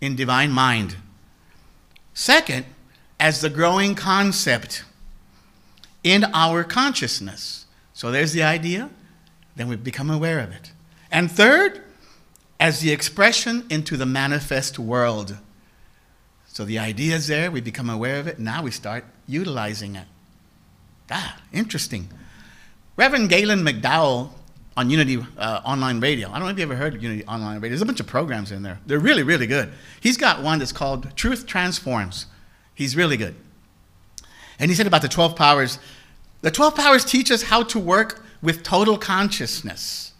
in 0.00 0.16
divine 0.16 0.50
mind. 0.50 0.96
Second, 2.12 2.66
as 3.20 3.40
the 3.40 3.48
growing 3.48 3.94
concept 3.94 4.82
in 6.02 6.24
our 6.34 6.64
consciousness. 6.64 7.66
So 7.92 8.10
there's 8.10 8.32
the 8.32 8.42
idea, 8.42 8.90
then 9.54 9.68
we 9.68 9.76
become 9.76 10.10
aware 10.10 10.40
of 10.40 10.50
it. 10.50 10.72
And 11.12 11.30
third, 11.30 11.84
as 12.58 12.80
the 12.80 12.90
expression 12.90 13.64
into 13.70 13.96
the 13.96 14.06
manifest 14.06 14.76
world. 14.76 15.38
So 16.58 16.64
the 16.64 16.80
idea 16.80 17.14
is 17.14 17.28
there, 17.28 17.52
we 17.52 17.60
become 17.60 17.88
aware 17.88 18.18
of 18.18 18.26
it, 18.26 18.40
now 18.40 18.64
we 18.64 18.72
start 18.72 19.04
utilizing 19.28 19.94
it. 19.94 20.08
Ah, 21.08 21.40
interesting. 21.52 22.08
Reverend 22.96 23.28
Galen 23.28 23.60
McDowell 23.60 24.30
on 24.76 24.90
Unity 24.90 25.24
uh, 25.38 25.60
Online 25.64 26.00
Radio. 26.00 26.28
I 26.30 26.32
don't 26.32 26.42
know 26.42 26.48
if 26.48 26.58
you 26.58 26.64
ever 26.64 26.74
heard 26.74 26.96
of 26.96 27.02
Unity 27.04 27.24
Online 27.26 27.60
Radio. 27.60 27.68
There's 27.68 27.82
a 27.82 27.86
bunch 27.86 28.00
of 28.00 28.08
programs 28.08 28.50
in 28.50 28.64
there. 28.64 28.80
They're 28.86 28.98
really, 28.98 29.22
really 29.22 29.46
good. 29.46 29.70
He's 30.00 30.16
got 30.16 30.42
one 30.42 30.58
that's 30.58 30.72
called 30.72 31.14
Truth 31.14 31.46
Transforms. 31.46 32.26
He's 32.74 32.96
really 32.96 33.16
good. 33.16 33.36
And 34.58 34.68
he 34.68 34.74
said 34.74 34.88
about 34.88 35.02
the 35.02 35.08
12 35.08 35.36
powers 35.36 35.78
the 36.40 36.50
12 36.50 36.74
powers 36.74 37.04
teach 37.04 37.30
us 37.30 37.44
how 37.44 37.62
to 37.62 37.78
work 37.78 38.24
with 38.42 38.64
total 38.64 38.98
consciousness. 38.98 40.12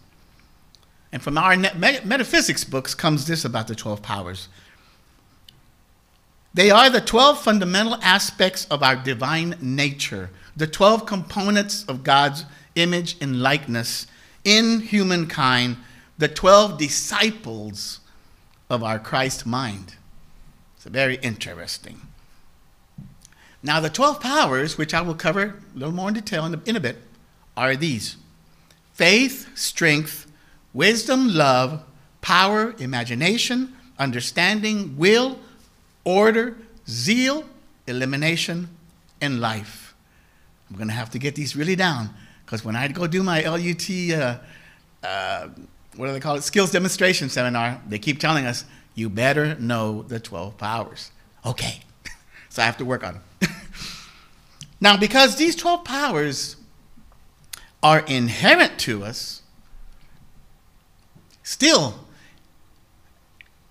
And 1.11 1.21
from 1.21 1.37
our 1.37 1.57
metaphysics 1.57 2.63
books 2.63 2.95
comes 2.95 3.27
this 3.27 3.43
about 3.43 3.67
the 3.67 3.75
12 3.75 4.01
powers. 4.01 4.47
They 6.53 6.71
are 6.71 6.89
the 6.89 7.01
12 7.01 7.41
fundamental 7.41 7.95
aspects 8.01 8.65
of 8.65 8.81
our 8.81 8.95
divine 8.95 9.55
nature, 9.61 10.31
the 10.55 10.67
12 10.67 11.05
components 11.05 11.83
of 11.85 12.03
God's 12.03 12.45
image 12.75 13.17
and 13.21 13.41
likeness 13.41 14.07
in 14.43 14.81
humankind, 14.81 15.77
the 16.17 16.27
12 16.27 16.77
disciples 16.77 17.99
of 18.69 18.83
our 18.83 18.99
Christ 18.99 19.45
mind. 19.45 19.95
It's 20.75 20.85
very 20.85 21.15
interesting. 21.17 22.01
Now, 23.61 23.79
the 23.79 23.89
12 23.89 24.21
powers, 24.21 24.77
which 24.77 24.93
I 24.93 25.01
will 25.01 25.15
cover 25.15 25.43
a 25.75 25.77
little 25.77 25.93
more 25.93 26.07
in 26.07 26.13
detail 26.13 26.45
in 26.45 26.55
a, 26.55 26.61
in 26.65 26.75
a 26.75 26.79
bit, 26.79 26.97
are 27.57 27.75
these 27.75 28.15
faith, 28.93 29.57
strength, 29.57 30.31
wisdom, 30.73 31.27
love, 31.33 31.83
power, 32.21 32.73
imagination, 32.79 33.75
understanding, 33.97 34.97
will, 34.97 35.37
order, 36.03 36.57
zeal, 36.87 37.45
elimination, 37.87 38.69
and 39.21 39.39
life. 39.39 39.95
I'm 40.69 40.75
going 40.75 40.87
to 40.87 40.93
have 40.93 41.09
to 41.11 41.19
get 41.19 41.35
these 41.35 41.55
really 41.55 41.75
down 41.75 42.11
because 42.45 42.63
when 42.63 42.75
I 42.75 42.87
go 42.87 43.07
do 43.07 43.23
my 43.23 43.41
LUT, 43.41 43.89
uh, 44.11 44.37
uh, 45.05 45.49
what 45.95 46.07
do 46.07 46.13
they 46.13 46.19
call 46.19 46.35
it, 46.35 46.43
skills 46.43 46.71
demonstration 46.71 47.29
seminar, 47.29 47.81
they 47.87 47.99
keep 47.99 48.19
telling 48.19 48.45
us, 48.45 48.65
you 48.95 49.09
better 49.09 49.55
know 49.55 50.03
the 50.03 50.19
12 50.19 50.57
powers. 50.57 51.11
Okay, 51.45 51.81
so 52.49 52.61
I 52.61 52.65
have 52.65 52.77
to 52.77 52.85
work 52.85 53.03
on 53.03 53.21
them. 53.39 53.51
now, 54.81 54.97
because 54.97 55.35
these 55.35 55.55
12 55.55 55.83
powers 55.83 56.55
are 57.81 57.99
inherent 57.99 58.79
to 58.79 59.03
us, 59.03 59.41
still, 61.43 61.95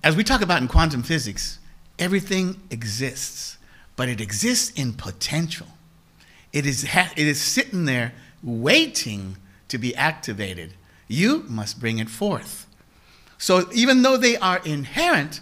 as 0.03 0.17
we 0.17 0.25
talk 0.25 0.41
about 0.41 0.63
in 0.63 0.69
quantum 0.69 1.03
physics, 1.03 1.58
everything 1.99 2.61
exists, 2.71 3.59
but 3.97 4.09
it 4.09 4.21
exists 4.21 4.79
in 4.79 4.93
potential. 4.93 5.67
It 6.53 6.67
is, 6.67 6.85
it 6.85 7.19
is 7.27 7.41
sitting 7.41 7.85
there 7.85 8.13
waiting 8.43 9.37
to 9.69 9.79
be 9.79 9.95
activated. 9.95 10.75
You 11.07 11.45
must 11.49 11.81
bring 11.81 11.99
it 11.99 12.09
forth. 12.09 12.67
So, 13.39 13.69
even 13.73 14.03
though 14.03 14.17
they 14.17 14.37
are 14.37 14.61
inherent, 14.65 15.41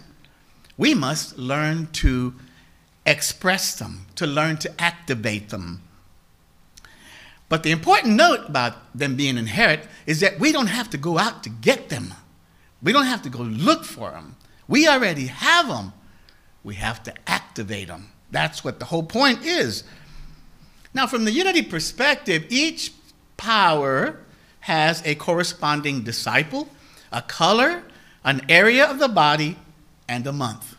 we 0.77 0.93
must 0.93 1.37
learn 1.37 1.87
to 1.93 2.35
express 3.05 3.75
them, 3.75 4.05
to 4.15 4.27
learn 4.27 4.57
to 4.57 4.81
activate 4.81 5.49
them. 5.49 5.81
But 7.49 7.63
the 7.63 7.71
important 7.71 8.15
note 8.15 8.47
about 8.47 8.75
them 8.93 9.15
being 9.15 9.37
inherent 9.37 9.83
is 10.05 10.19
that 10.19 10.39
we 10.39 10.51
don't 10.51 10.67
have 10.67 10.89
to 10.91 10.97
go 10.97 11.17
out 11.17 11.43
to 11.43 11.49
get 11.49 11.89
them. 11.89 12.13
We 12.83 12.91
don't 12.91 13.05
have 13.05 13.21
to 13.23 13.29
go 13.29 13.39
look 13.39 13.85
for 13.85 14.11
them. 14.11 14.35
We 14.67 14.87
already 14.87 15.27
have 15.27 15.67
them. 15.67 15.93
We 16.63 16.75
have 16.75 17.03
to 17.03 17.13
activate 17.27 17.87
them. 17.87 18.09
That's 18.31 18.63
what 18.63 18.79
the 18.79 18.85
whole 18.85 19.03
point 19.03 19.45
is. 19.45 19.83
Now, 20.93 21.07
from 21.07 21.25
the 21.25 21.31
unity 21.31 21.61
perspective, 21.61 22.45
each 22.49 22.91
power 23.37 24.19
has 24.61 25.01
a 25.05 25.15
corresponding 25.15 26.01
disciple, 26.01 26.67
a 27.11 27.21
color, 27.21 27.83
an 28.23 28.41
area 28.49 28.85
of 28.85 28.99
the 28.99 29.07
body, 29.07 29.57
and 30.07 30.25
a 30.27 30.33
month. 30.33 30.75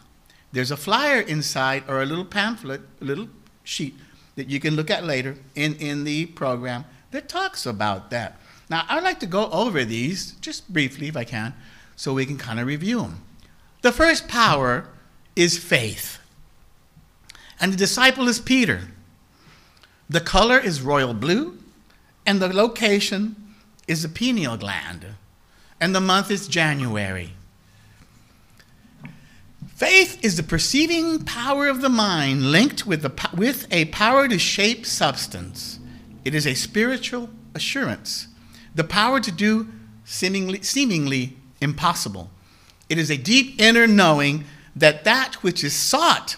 There's 0.52 0.70
a 0.70 0.76
flyer 0.76 1.20
inside 1.20 1.84
or 1.88 2.02
a 2.02 2.06
little 2.06 2.24
pamphlet, 2.24 2.80
a 3.00 3.04
little 3.04 3.28
sheet 3.64 3.94
that 4.36 4.48
you 4.48 4.60
can 4.60 4.76
look 4.76 4.90
at 4.90 5.04
later 5.04 5.36
in, 5.54 5.74
in 5.76 6.04
the 6.04 6.26
program 6.26 6.84
that 7.10 7.28
talks 7.28 7.66
about 7.66 8.10
that. 8.10 8.38
Now, 8.70 8.84
I'd 8.88 9.02
like 9.02 9.20
to 9.20 9.26
go 9.26 9.50
over 9.50 9.84
these 9.84 10.32
just 10.40 10.72
briefly 10.72 11.08
if 11.08 11.16
I 11.16 11.24
can 11.24 11.54
so 11.96 12.14
we 12.14 12.26
can 12.26 12.38
kind 12.38 12.60
of 12.60 12.66
review 12.66 13.00
them. 13.00 13.22
The 13.82 13.92
first 13.92 14.28
power 14.28 14.88
is 15.38 15.56
faith. 15.56 16.18
And 17.60 17.72
the 17.72 17.76
disciple 17.76 18.28
is 18.28 18.40
Peter. 18.40 18.88
The 20.10 20.20
color 20.20 20.58
is 20.58 20.82
royal 20.82 21.14
blue, 21.14 21.58
and 22.26 22.42
the 22.42 22.52
location 22.52 23.36
is 23.86 24.02
the 24.02 24.08
pineal 24.08 24.56
gland. 24.56 25.06
And 25.80 25.94
the 25.94 26.00
month 26.00 26.32
is 26.32 26.48
January. 26.48 27.34
Faith 29.76 30.18
is 30.24 30.36
the 30.36 30.42
perceiving 30.42 31.24
power 31.24 31.68
of 31.68 31.82
the 31.82 31.88
mind 31.88 32.50
linked 32.50 32.84
with, 32.84 33.02
the, 33.02 33.30
with 33.32 33.68
a 33.70 33.84
power 33.86 34.26
to 34.26 34.40
shape 34.40 34.84
substance. 34.84 35.78
It 36.24 36.34
is 36.34 36.48
a 36.48 36.54
spiritual 36.54 37.30
assurance, 37.54 38.26
the 38.74 38.82
power 38.82 39.20
to 39.20 39.30
do 39.30 39.68
seemingly, 40.04 40.62
seemingly 40.62 41.36
impossible. 41.60 42.28
It 42.88 42.98
is 42.98 43.08
a 43.08 43.16
deep 43.16 43.60
inner 43.60 43.86
knowing 43.86 44.44
that 44.78 45.04
that 45.04 45.36
which 45.42 45.64
is 45.64 45.74
sought 45.74 46.36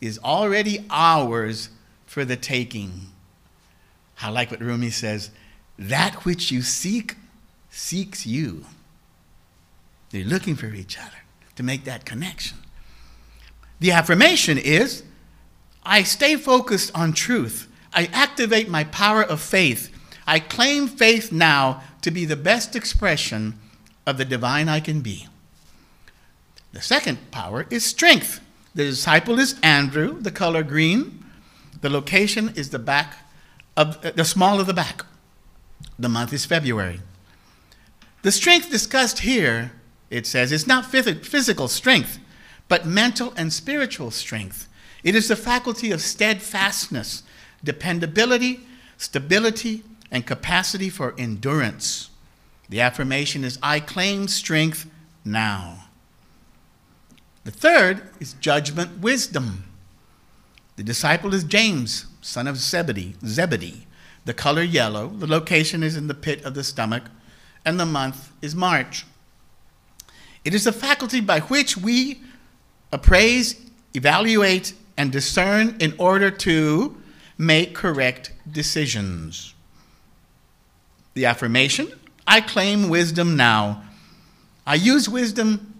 is 0.00 0.18
already 0.18 0.84
ours 0.90 1.70
for 2.06 2.24
the 2.24 2.36
taking. 2.36 3.08
I 4.20 4.30
like 4.30 4.50
what 4.50 4.60
Rumi 4.60 4.90
says 4.90 5.30
that 5.78 6.24
which 6.24 6.50
you 6.50 6.62
seek 6.62 7.16
seeks 7.70 8.26
you. 8.26 8.66
They're 10.10 10.24
looking 10.24 10.54
for 10.54 10.66
each 10.66 10.98
other 10.98 11.22
to 11.56 11.62
make 11.62 11.84
that 11.84 12.04
connection. 12.04 12.58
The 13.80 13.92
affirmation 13.92 14.58
is 14.58 15.02
I 15.82 16.02
stay 16.02 16.36
focused 16.36 16.92
on 16.94 17.14
truth. 17.14 17.68
I 17.94 18.08
activate 18.12 18.68
my 18.68 18.84
power 18.84 19.22
of 19.22 19.40
faith. 19.40 19.90
I 20.26 20.38
claim 20.38 20.86
faith 20.86 21.32
now 21.32 21.82
to 22.02 22.10
be 22.10 22.24
the 22.24 22.36
best 22.36 22.76
expression 22.76 23.58
of 24.06 24.18
the 24.18 24.24
divine 24.24 24.68
I 24.68 24.80
can 24.80 25.00
be. 25.00 25.28
The 26.72 26.80
second 26.80 27.30
power 27.30 27.66
is 27.70 27.84
strength. 27.84 28.40
The 28.74 28.84
disciple 28.84 29.38
is 29.38 29.58
Andrew, 29.62 30.20
the 30.20 30.30
color 30.30 30.62
green. 30.62 31.24
The 31.80 31.90
location 31.90 32.52
is 32.56 32.70
the 32.70 32.78
back 32.78 33.16
of 33.76 34.04
uh, 34.04 34.12
the 34.12 34.24
small 34.24 34.60
of 34.60 34.66
the 34.66 34.74
back. 34.74 35.04
The 35.98 36.08
month 36.08 36.32
is 36.32 36.44
February. 36.44 37.00
The 38.22 38.32
strength 38.32 38.70
discussed 38.70 39.20
here, 39.20 39.72
it 40.08 40.26
says, 40.26 40.52
is 40.52 40.66
not 40.66 40.86
physical 40.86 41.68
strength, 41.68 42.18
but 42.68 42.86
mental 42.86 43.34
and 43.36 43.52
spiritual 43.52 44.10
strength. 44.10 44.68
It 45.02 45.14
is 45.14 45.28
the 45.28 45.36
faculty 45.36 45.90
of 45.90 46.00
steadfastness, 46.00 47.24
dependability, 47.64 48.60
stability, 48.96 49.82
and 50.10 50.24
capacity 50.24 50.88
for 50.88 51.14
endurance. 51.18 52.10
The 52.68 52.80
affirmation 52.80 53.42
is 53.42 53.58
I 53.62 53.80
claim 53.80 54.28
strength 54.28 54.88
now. 55.24 55.81
The 57.44 57.50
third 57.50 58.02
is 58.20 58.34
judgment 58.34 59.00
wisdom. 59.00 59.64
The 60.76 60.82
disciple 60.82 61.34
is 61.34 61.44
James, 61.44 62.06
son 62.20 62.46
of 62.46 62.56
Zebedee, 62.56 63.16
Zebedee. 63.24 63.86
The 64.24 64.34
color 64.34 64.62
yellow, 64.62 65.08
the 65.08 65.26
location 65.26 65.82
is 65.82 65.96
in 65.96 66.06
the 66.06 66.14
pit 66.14 66.44
of 66.44 66.54
the 66.54 66.62
stomach, 66.62 67.04
and 67.64 67.78
the 67.78 67.86
month 67.86 68.30
is 68.40 68.54
March. 68.54 69.04
It 70.44 70.54
is 70.54 70.64
the 70.64 70.72
faculty 70.72 71.20
by 71.20 71.40
which 71.40 71.76
we 71.76 72.20
appraise, 72.92 73.60
evaluate, 73.94 74.74
and 74.96 75.10
discern 75.10 75.76
in 75.80 75.94
order 75.98 76.30
to 76.30 76.96
make 77.38 77.74
correct 77.74 78.32
decisions. 78.50 79.54
The 81.14 81.26
affirmation 81.26 81.92
I 82.26 82.40
claim 82.40 82.88
wisdom 82.88 83.36
now. 83.36 83.82
I 84.66 84.76
use 84.76 85.08
wisdom 85.08 85.71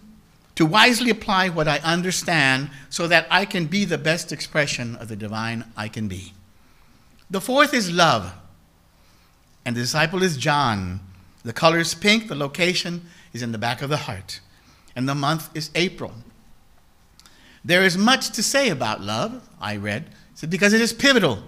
to 0.55 0.67
wisely 0.67 1.11
apply 1.11 1.49
what 1.49 1.69
I 1.69 1.79
understand 1.79 2.71
so 2.91 3.07
that 3.09 3.27
I 3.31 3.45
can 3.45 3.67
be 3.67 3.85
the 3.85 3.99
best 3.99 4.33
expression 4.33 4.97
of 4.97 5.09
the 5.09 5.17
divine 5.17 5.65
I 5.77 5.89
can 5.89 6.09
be. 6.09 6.35
The 7.31 7.41
fourth 7.41 7.73
is 7.73 7.91
love. 7.91 8.35
And 9.65 9.77
the 9.77 9.81
disciple 9.81 10.23
is 10.23 10.37
John. 10.37 11.01
The 11.45 11.53
color 11.53 11.79
is 11.79 11.95
pink, 11.95 12.29
the 12.29 12.35
location 12.35 13.07
is 13.33 13.43
in 13.43 13.53
the 13.53 13.59
back 13.59 13.83
of 13.83 13.89
the 13.89 13.97
heart. 13.97 14.41
And 14.95 15.09
the 15.09 15.15
month 15.15 15.49
is 15.55 15.71
April. 15.75 16.13
There 17.65 17.85
is 17.85 17.97
much 17.97 18.31
to 18.31 18.43
say 18.43 18.69
about 18.69 19.01
love, 19.01 19.49
I 19.61 19.77
read, 19.77 20.11
because 20.49 20.73
it 20.73 20.81
is 20.81 20.93
pivotal. 20.93 21.45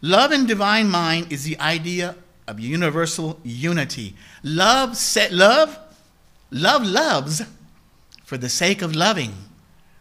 Love 0.00 0.30
in 0.30 0.46
divine 0.46 0.88
mind 0.88 1.32
is 1.32 1.44
the 1.44 1.58
idea 1.58 2.14
of 2.46 2.60
universal 2.60 3.40
unity. 3.42 4.14
Love, 4.42 4.96
set, 4.96 5.32
love, 5.32 5.78
love 6.50 6.84
loves 6.84 7.42
for 8.28 8.36
the 8.36 8.50
sake 8.50 8.82
of 8.82 8.94
loving. 8.94 9.32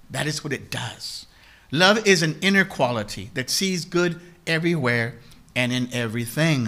That 0.09 0.27
is 0.27 0.43
what 0.43 0.51
it 0.51 0.69
does. 0.69 1.27
Love 1.71 2.05
is 2.05 2.21
an 2.21 2.37
inner 2.41 2.65
quality 2.65 3.31
that 3.35 3.49
sees 3.49 3.85
good 3.85 4.19
everywhere 4.45 5.15
and 5.55 5.71
in 5.71 5.87
everything. 5.93 6.67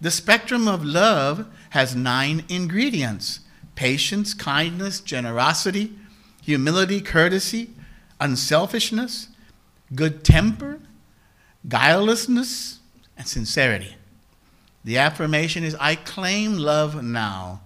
The 0.00 0.12
spectrum 0.12 0.68
of 0.68 0.84
love 0.84 1.48
has 1.70 1.96
nine 1.96 2.44
ingredients 2.48 3.40
patience, 3.74 4.32
kindness, 4.32 5.00
generosity, 5.00 5.92
humility, 6.40 7.00
courtesy, 7.00 7.70
unselfishness, 8.20 9.26
good 9.92 10.22
temper, 10.22 10.78
guilelessness, 11.68 12.78
and 13.18 13.26
sincerity. 13.26 13.96
The 14.84 14.98
affirmation 14.98 15.64
is 15.64 15.74
I 15.80 15.96
claim 15.96 16.56
love 16.56 17.02
now. 17.02 17.62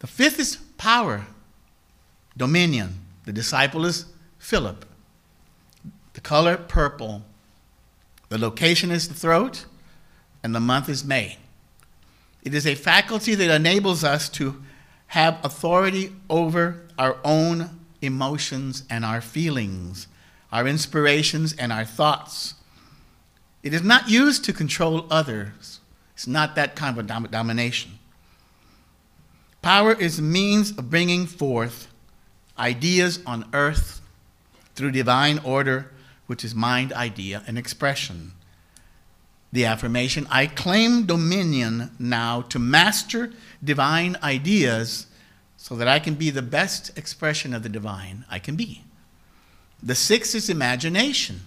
The 0.00 0.06
fifth 0.06 0.38
is 0.38 0.56
power, 0.76 1.26
dominion. 2.36 3.00
The 3.24 3.32
disciple 3.32 3.84
is 3.84 4.06
Philip. 4.38 4.84
The 6.14 6.20
color 6.20 6.56
purple. 6.56 7.22
The 8.28 8.38
location 8.38 8.90
is 8.90 9.08
the 9.08 9.14
throat, 9.14 9.66
and 10.42 10.54
the 10.54 10.60
month 10.60 10.88
is 10.88 11.04
May. 11.04 11.38
It 12.42 12.54
is 12.54 12.66
a 12.66 12.74
faculty 12.74 13.34
that 13.34 13.54
enables 13.54 14.02
us 14.02 14.28
to 14.30 14.62
have 15.08 15.38
authority 15.44 16.12
over 16.28 16.82
our 16.98 17.18
own 17.24 17.78
emotions 18.00 18.84
and 18.90 19.04
our 19.04 19.20
feelings, 19.20 20.08
our 20.50 20.66
inspirations 20.66 21.52
and 21.52 21.72
our 21.72 21.84
thoughts. 21.84 22.54
It 23.62 23.72
is 23.72 23.82
not 23.82 24.08
used 24.08 24.44
to 24.46 24.52
control 24.52 25.06
others. 25.10 25.80
It's 26.14 26.26
not 26.26 26.56
that 26.56 26.74
kind 26.74 26.98
of 26.98 27.06
dom- 27.06 27.28
domination. 27.30 27.98
Power 29.60 29.92
is 29.92 30.18
a 30.18 30.22
means 30.22 30.70
of 30.70 30.90
bringing 30.90 31.26
forth 31.26 31.91
ideas 32.58 33.20
on 33.26 33.48
earth 33.52 34.00
through 34.74 34.92
divine 34.92 35.38
order, 35.38 35.90
which 36.26 36.44
is 36.44 36.54
mind, 36.54 36.92
idea, 36.92 37.42
and 37.46 37.58
expression. 37.58 38.32
The 39.52 39.66
affirmation 39.66 40.26
I 40.30 40.46
claim 40.46 41.04
dominion 41.04 41.90
now 41.98 42.42
to 42.42 42.58
master 42.58 43.32
divine 43.62 44.16
ideas 44.22 45.06
so 45.56 45.76
that 45.76 45.86
I 45.86 45.98
can 45.98 46.14
be 46.14 46.30
the 46.30 46.42
best 46.42 46.96
expression 46.96 47.52
of 47.52 47.62
the 47.62 47.68
divine 47.68 48.24
I 48.30 48.38
can 48.38 48.56
be. 48.56 48.82
The 49.82 49.94
sixth 49.94 50.34
is 50.34 50.48
imagination. 50.48 51.40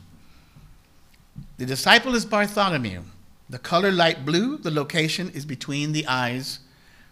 The 1.57 1.65
disciple 1.65 2.15
is 2.15 2.25
Bartholomew. 2.25 3.03
The 3.49 3.59
color 3.59 3.91
light 3.91 4.25
blue, 4.25 4.57
the 4.57 4.71
location 4.71 5.29
is 5.31 5.45
between 5.45 5.91
the 5.91 6.05
eyes. 6.07 6.59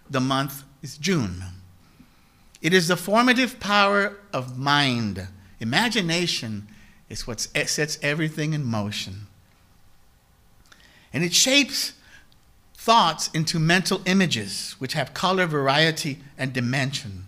The 0.09 0.19
month 0.19 0.63
is 0.81 0.97
June. 0.97 1.43
It 2.63 2.73
is 2.73 2.87
the 2.87 2.95
formative 2.95 3.59
power 3.59 4.17
of 4.31 4.57
mind. 4.57 5.27
Imagination 5.59 6.69
is 7.09 7.27
what 7.27 7.41
sets 7.41 7.99
everything 8.01 8.53
in 8.53 8.63
motion. 8.63 9.27
And 11.11 11.25
it 11.25 11.33
shapes 11.33 11.91
thoughts 12.73 13.29
into 13.33 13.59
mental 13.59 14.01
images 14.05 14.75
which 14.79 14.93
have 14.93 15.13
color, 15.13 15.45
variety, 15.45 16.19
and 16.37 16.53
dimension. 16.53 17.27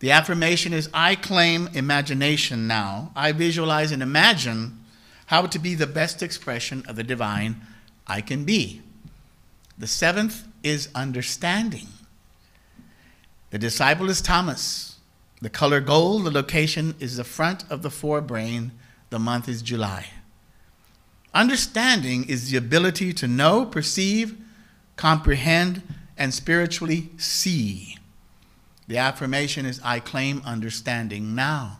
The 0.00 0.10
affirmation 0.10 0.74
is 0.74 0.90
I 0.92 1.14
claim 1.14 1.70
imagination 1.72 2.66
now. 2.66 3.10
I 3.16 3.32
visualize 3.32 3.90
and 3.90 4.02
imagine 4.02 4.80
how 5.26 5.46
to 5.46 5.58
be 5.58 5.74
the 5.74 5.86
best 5.86 6.22
expression 6.22 6.84
of 6.86 6.96
the 6.96 7.04
divine 7.04 7.62
I 8.06 8.20
can 8.20 8.44
be. 8.44 8.82
The 9.78 9.86
seventh 9.86 10.46
is 10.62 10.90
understanding. 10.94 11.88
The 13.54 13.60
disciple 13.60 14.10
is 14.10 14.20
Thomas. 14.20 14.98
The 15.40 15.48
color 15.48 15.80
gold, 15.80 16.24
the 16.24 16.32
location 16.32 16.96
is 16.98 17.18
the 17.18 17.22
front 17.22 17.62
of 17.70 17.82
the 17.82 17.88
forebrain. 17.88 18.72
The 19.10 19.20
month 19.20 19.48
is 19.48 19.62
July. 19.62 20.06
Understanding 21.32 22.24
is 22.28 22.50
the 22.50 22.56
ability 22.56 23.12
to 23.12 23.28
know, 23.28 23.64
perceive, 23.64 24.36
comprehend, 24.96 25.84
and 26.18 26.34
spiritually 26.34 27.10
see. 27.16 27.96
The 28.88 28.98
affirmation 28.98 29.66
is 29.66 29.80
I 29.84 30.00
claim 30.00 30.42
understanding 30.44 31.36
now. 31.36 31.78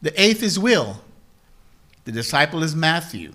The 0.00 0.14
eighth 0.22 0.44
is 0.44 0.56
will. 0.56 1.02
The 2.04 2.12
disciple 2.12 2.62
is 2.62 2.76
Matthew. 2.76 3.32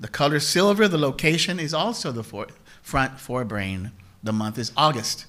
The 0.00 0.08
color 0.08 0.40
silver, 0.40 0.88
the 0.88 0.96
location 0.96 1.60
is 1.60 1.74
also 1.74 2.10
the 2.10 2.24
fore, 2.24 2.46
front 2.80 3.18
forebrain. 3.18 3.92
The 4.22 4.32
month 4.32 4.56
is 4.56 4.72
August. 4.78 5.26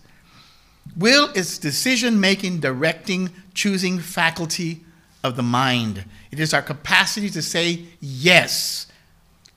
Will 0.95 1.29
is 1.33 1.57
decision 1.57 2.19
making, 2.19 2.59
directing, 2.59 3.31
choosing 3.53 3.99
faculty 3.99 4.81
of 5.23 5.35
the 5.35 5.43
mind. 5.43 6.05
It 6.31 6.39
is 6.39 6.53
our 6.53 6.61
capacity 6.61 7.29
to 7.31 7.41
say 7.41 7.85
yes 7.99 8.87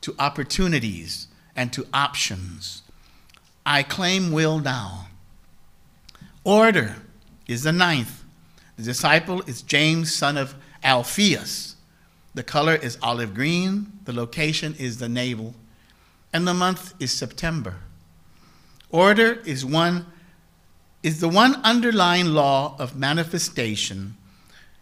to 0.03 0.15
opportunities 0.19 1.29
and 1.55 1.73
to 1.73 1.87
options. 1.93 2.83
I 3.65 3.83
claim 3.83 4.31
will 4.31 4.61
now. 4.61 5.09
Order 6.45 6.97
is 7.49 7.65
the 7.65 7.73
ninth. 7.73 8.23
The 8.77 8.85
disciple 8.85 9.43
is 9.43 9.63
James, 9.63 10.15
son 10.15 10.37
of 10.37 10.55
Alphaeus. 10.85 11.75
The 12.35 12.45
color 12.45 12.75
is 12.77 12.99
olive 13.03 13.35
green. 13.35 13.93
The 14.05 14.13
location 14.13 14.75
is 14.79 14.99
the 14.99 15.09
navel. 15.09 15.55
And 16.33 16.47
the 16.47 16.55
month 16.55 16.95
is 17.01 17.11
September. 17.11 17.77
Order 18.91 19.41
is 19.45 19.65
one 19.65 20.07
is 21.03 21.21
the 21.21 21.29
one 21.29 21.57
underlying 21.63 22.27
law 22.27 22.77
of 22.79 22.97
manifestation, 22.97 24.17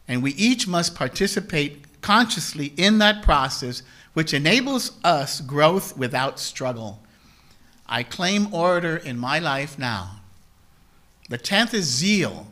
and 0.07 0.23
we 0.23 0.33
each 0.33 0.67
must 0.67 0.95
participate 0.95 2.01
consciously 2.01 2.73
in 2.77 2.99
that 2.99 3.23
process 3.23 3.83
which 4.13 4.33
enables 4.33 4.93
us 5.03 5.41
growth 5.41 5.97
without 5.97 6.39
struggle. 6.39 7.03
I 7.87 8.03
claim 8.03 8.53
order 8.55 8.97
in 8.97 9.19
my 9.19 9.39
life 9.39 9.79
now. 9.79 10.21
The 11.29 11.39
tenth 11.39 11.75
is 11.75 11.85
zeal, 11.87 12.49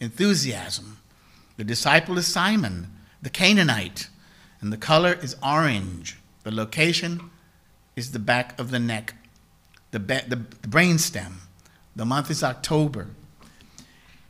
enthusiasm. 0.00 0.98
The 1.56 1.64
disciple 1.64 2.18
is 2.18 2.26
Simon, 2.26 2.90
the 3.22 3.30
Canaanite, 3.30 4.08
and 4.60 4.72
the 4.72 4.76
color 4.76 5.12
is 5.12 5.36
orange. 5.42 6.18
The 6.42 6.50
location 6.50 7.30
is 7.96 8.12
the 8.12 8.18
back 8.18 8.58
of 8.58 8.70
the 8.70 8.78
neck, 8.78 9.14
the, 9.92 10.00
be- 10.00 10.20
the 10.26 10.36
brain 10.36 10.98
stem. 10.98 11.40
The 11.96 12.04
month 12.04 12.30
is 12.30 12.42
October. 12.42 13.08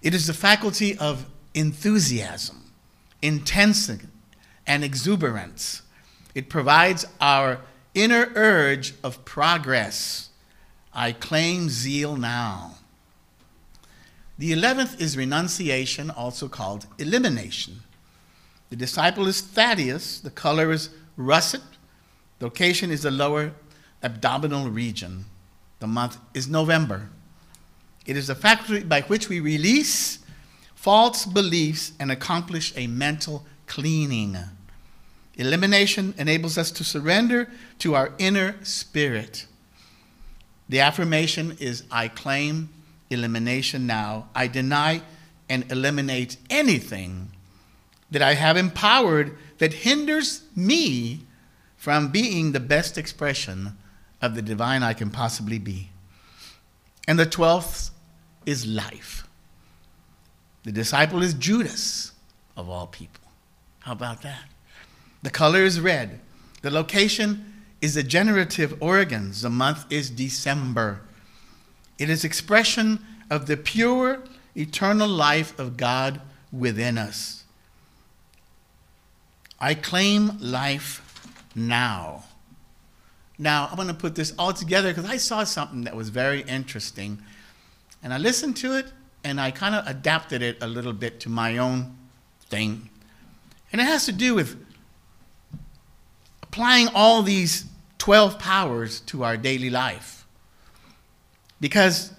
It 0.02 0.14
is 0.14 0.26
the 0.26 0.34
faculty 0.34 0.98
of 0.98 1.26
enthusiasm, 1.54 2.72
intensity, 3.22 4.06
and 4.66 4.84
exuberance. 4.84 5.82
It 6.34 6.48
provides 6.48 7.06
our 7.20 7.60
inner 7.94 8.30
urge 8.34 8.94
of 9.02 9.24
progress. 9.24 10.30
I 10.92 11.12
claim 11.12 11.68
zeal 11.68 12.16
now. 12.16 12.76
The 14.36 14.52
eleventh 14.52 15.00
is 15.00 15.16
renunciation, 15.16 16.10
also 16.10 16.48
called 16.48 16.86
elimination. 16.98 17.80
The 18.70 18.76
disciple 18.76 19.28
is 19.28 19.40
Thaddeus. 19.40 20.20
The 20.20 20.30
color 20.30 20.72
is 20.72 20.90
russet. 21.16 21.62
The 22.40 22.46
location 22.46 22.90
is 22.90 23.02
the 23.02 23.10
lower 23.10 23.52
abdominal 24.02 24.68
region. 24.68 25.26
The 25.78 25.86
month 25.86 26.18
is 26.34 26.48
November. 26.48 27.10
It 28.06 28.16
is 28.16 28.26
the 28.26 28.34
faculty 28.34 28.84
by 28.84 29.02
which 29.02 29.28
we 29.28 29.40
release 29.40 30.18
false 30.74 31.24
beliefs 31.24 31.92
and 31.98 32.10
accomplish 32.10 32.72
a 32.76 32.86
mental 32.86 33.46
cleaning. 33.66 34.36
Elimination 35.36 36.14
enables 36.18 36.58
us 36.58 36.70
to 36.72 36.84
surrender 36.84 37.50
to 37.78 37.94
our 37.94 38.12
inner 38.18 38.56
spirit. 38.62 39.46
The 40.68 40.80
affirmation 40.80 41.56
is 41.58 41.84
I 41.90 42.08
claim 42.08 42.68
elimination 43.10 43.86
now. 43.86 44.28
I 44.34 44.46
deny 44.46 45.02
and 45.48 45.70
eliminate 45.70 46.36
anything 46.50 47.30
that 48.10 48.22
I 48.22 48.34
have 48.34 48.56
empowered 48.56 49.36
that 49.58 49.72
hinders 49.72 50.42
me 50.54 51.22
from 51.76 52.08
being 52.08 52.52
the 52.52 52.60
best 52.60 52.96
expression 52.96 53.76
of 54.22 54.34
the 54.34 54.42
divine 54.42 54.82
I 54.82 54.94
can 54.94 55.10
possibly 55.10 55.58
be. 55.58 55.90
And 57.06 57.18
the 57.18 57.26
twelfth 57.26 57.90
is 58.46 58.66
life. 58.66 59.26
The 60.64 60.72
disciple 60.72 61.22
is 61.22 61.34
Judas, 61.34 62.12
of 62.56 62.68
all 62.68 62.86
people. 62.86 63.20
How 63.80 63.92
about 63.92 64.22
that? 64.22 64.44
The 65.22 65.30
color 65.30 65.60
is 65.60 65.80
red. 65.80 66.20
The 66.62 66.70
location 66.70 67.52
is 67.80 67.94
the 67.94 68.02
generative 68.02 68.82
organs. 68.82 69.42
The 69.42 69.50
month 69.50 69.84
is 69.90 70.08
December. 70.08 71.00
It 71.98 72.08
is 72.08 72.24
expression 72.24 73.04
of 73.30 73.46
the 73.46 73.56
pure, 73.56 74.22
eternal 74.56 75.08
life 75.08 75.58
of 75.58 75.76
God 75.76 76.20
within 76.52 76.96
us. 76.96 77.44
I 79.60 79.74
claim 79.74 80.38
life 80.40 81.28
now. 81.54 82.24
Now, 83.38 83.68
I'm 83.70 83.76
going 83.76 83.88
to 83.88 83.94
put 83.94 84.14
this 84.14 84.32
all 84.38 84.52
together 84.52 84.92
because 84.94 85.10
I 85.10 85.16
saw 85.16 85.44
something 85.44 85.84
that 85.84 85.96
was 85.96 86.08
very 86.08 86.42
interesting 86.42 87.22
and 88.04 88.12
I 88.12 88.18
listened 88.18 88.56
to 88.58 88.76
it 88.76 88.92
and 89.24 89.40
I 89.40 89.50
kind 89.50 89.74
of 89.74 89.86
adapted 89.86 90.42
it 90.42 90.58
a 90.60 90.66
little 90.66 90.92
bit 90.92 91.18
to 91.20 91.30
my 91.30 91.56
own 91.56 91.96
thing. 92.48 92.90
And 93.72 93.80
it 93.80 93.84
has 93.84 94.04
to 94.04 94.12
do 94.12 94.34
with 94.34 94.62
applying 96.42 96.88
all 96.94 97.22
these 97.22 97.64
12 97.98 98.38
powers 98.38 99.00
to 99.00 99.24
our 99.24 99.38
daily 99.38 99.70
life. 99.70 100.26
Because 101.60 102.12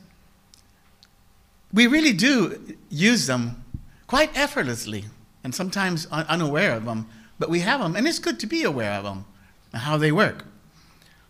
we 1.71 1.85
really 1.85 2.13
do 2.13 2.75
use 2.89 3.27
them 3.27 3.63
quite 4.07 4.35
effortlessly 4.35 5.05
and 5.43 5.53
sometimes 5.53 6.07
unaware 6.07 6.73
of 6.73 6.85
them, 6.85 7.07
but 7.37 7.49
we 7.49 7.59
have 7.59 7.79
them, 7.79 7.95
and 7.95 8.07
it's 8.07 8.17
good 8.17 8.39
to 8.39 8.47
be 8.47 8.63
aware 8.63 8.93
of 8.93 9.03
them 9.03 9.25
and 9.71 9.83
how 9.83 9.97
they 9.97 10.11
work. 10.11 10.45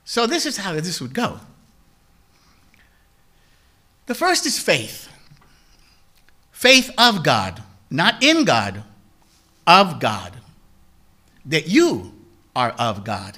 So, 0.06 0.26
this 0.26 0.46
is 0.46 0.58
how 0.58 0.74
this 0.74 1.02
would 1.02 1.13
go. 1.13 1.39
The 4.06 4.15
first 4.15 4.46
is 4.46 4.60
faith 4.60 5.10
faith 6.52 6.89
of 6.98 7.24
God, 7.24 7.62
not 7.89 8.24
in 8.24 8.46
God, 8.46 8.84
of 9.68 10.00
God. 10.00 10.34
That 11.46 11.68
you 11.68 12.13
are 12.56 12.72
of 12.72 13.04
God. 13.04 13.38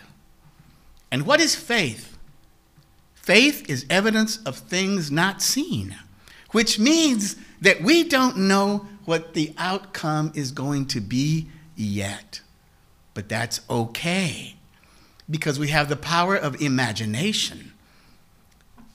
And 1.11 1.25
what 1.25 1.41
is 1.41 1.55
faith? 1.55 2.17
Faith 3.15 3.69
is 3.69 3.85
evidence 3.89 4.37
of 4.43 4.55
things 4.55 5.11
not 5.11 5.41
seen, 5.41 5.97
which 6.51 6.79
means 6.79 7.35
that 7.59 7.81
we 7.81 8.03
don't 8.03 8.37
know 8.37 8.87
what 9.03 9.33
the 9.33 9.53
outcome 9.57 10.31
is 10.35 10.51
going 10.51 10.85
to 10.85 11.01
be 11.01 11.47
yet. 11.75 12.39
But 13.13 13.27
that's 13.27 13.61
okay 13.69 14.55
because 15.29 15.59
we 15.59 15.69
have 15.69 15.89
the 15.89 15.97
power 15.97 16.35
of 16.35 16.61
imagination. 16.61 17.73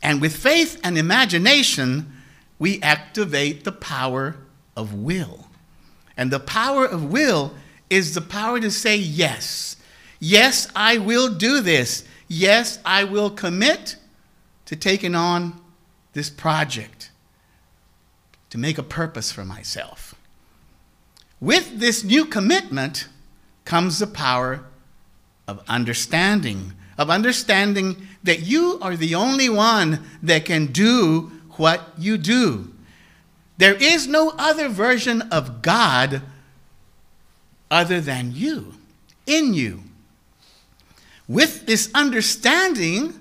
And 0.02 0.20
with 0.20 0.36
faith 0.36 0.80
and 0.82 0.98
imagination, 0.98 2.12
we 2.58 2.82
activate 2.82 3.64
the 3.64 3.72
power 3.72 4.36
of 4.76 4.94
will. 4.94 5.46
And 6.16 6.30
the 6.30 6.40
power 6.40 6.84
of 6.84 7.10
will 7.10 7.54
is 7.88 8.14
the 8.14 8.20
power 8.20 8.60
to 8.60 8.70
say 8.70 8.96
yes. 8.96 9.76
Yes, 10.18 10.68
I 10.74 10.98
will 10.98 11.32
do 11.34 11.60
this. 11.60 12.04
Yes, 12.28 12.78
I 12.84 13.04
will 13.04 13.30
commit 13.30 13.96
to 14.66 14.76
taking 14.76 15.14
on 15.14 15.60
this 16.12 16.30
project 16.30 17.10
to 18.50 18.58
make 18.58 18.78
a 18.78 18.82
purpose 18.82 19.32
for 19.32 19.44
myself. 19.44 20.14
With 21.40 21.80
this 21.80 22.04
new 22.04 22.24
commitment 22.24 23.08
comes 23.64 23.98
the 23.98 24.06
power 24.06 24.64
of 25.48 25.62
understanding, 25.68 26.74
of 26.98 27.10
understanding 27.10 28.06
that 28.22 28.40
you 28.40 28.78
are 28.80 28.96
the 28.96 29.14
only 29.14 29.48
one 29.48 30.04
that 30.22 30.44
can 30.44 30.66
do 30.66 31.32
what 31.56 31.92
you 31.98 32.18
do. 32.18 32.72
There 33.58 33.74
is 33.74 34.06
no 34.06 34.32
other 34.38 34.68
version 34.68 35.22
of 35.22 35.62
God 35.62 36.22
other 37.70 38.00
than 38.00 38.32
you, 38.34 38.74
in 39.26 39.54
you. 39.54 39.82
With 41.28 41.66
this 41.66 41.90
understanding, 41.94 43.18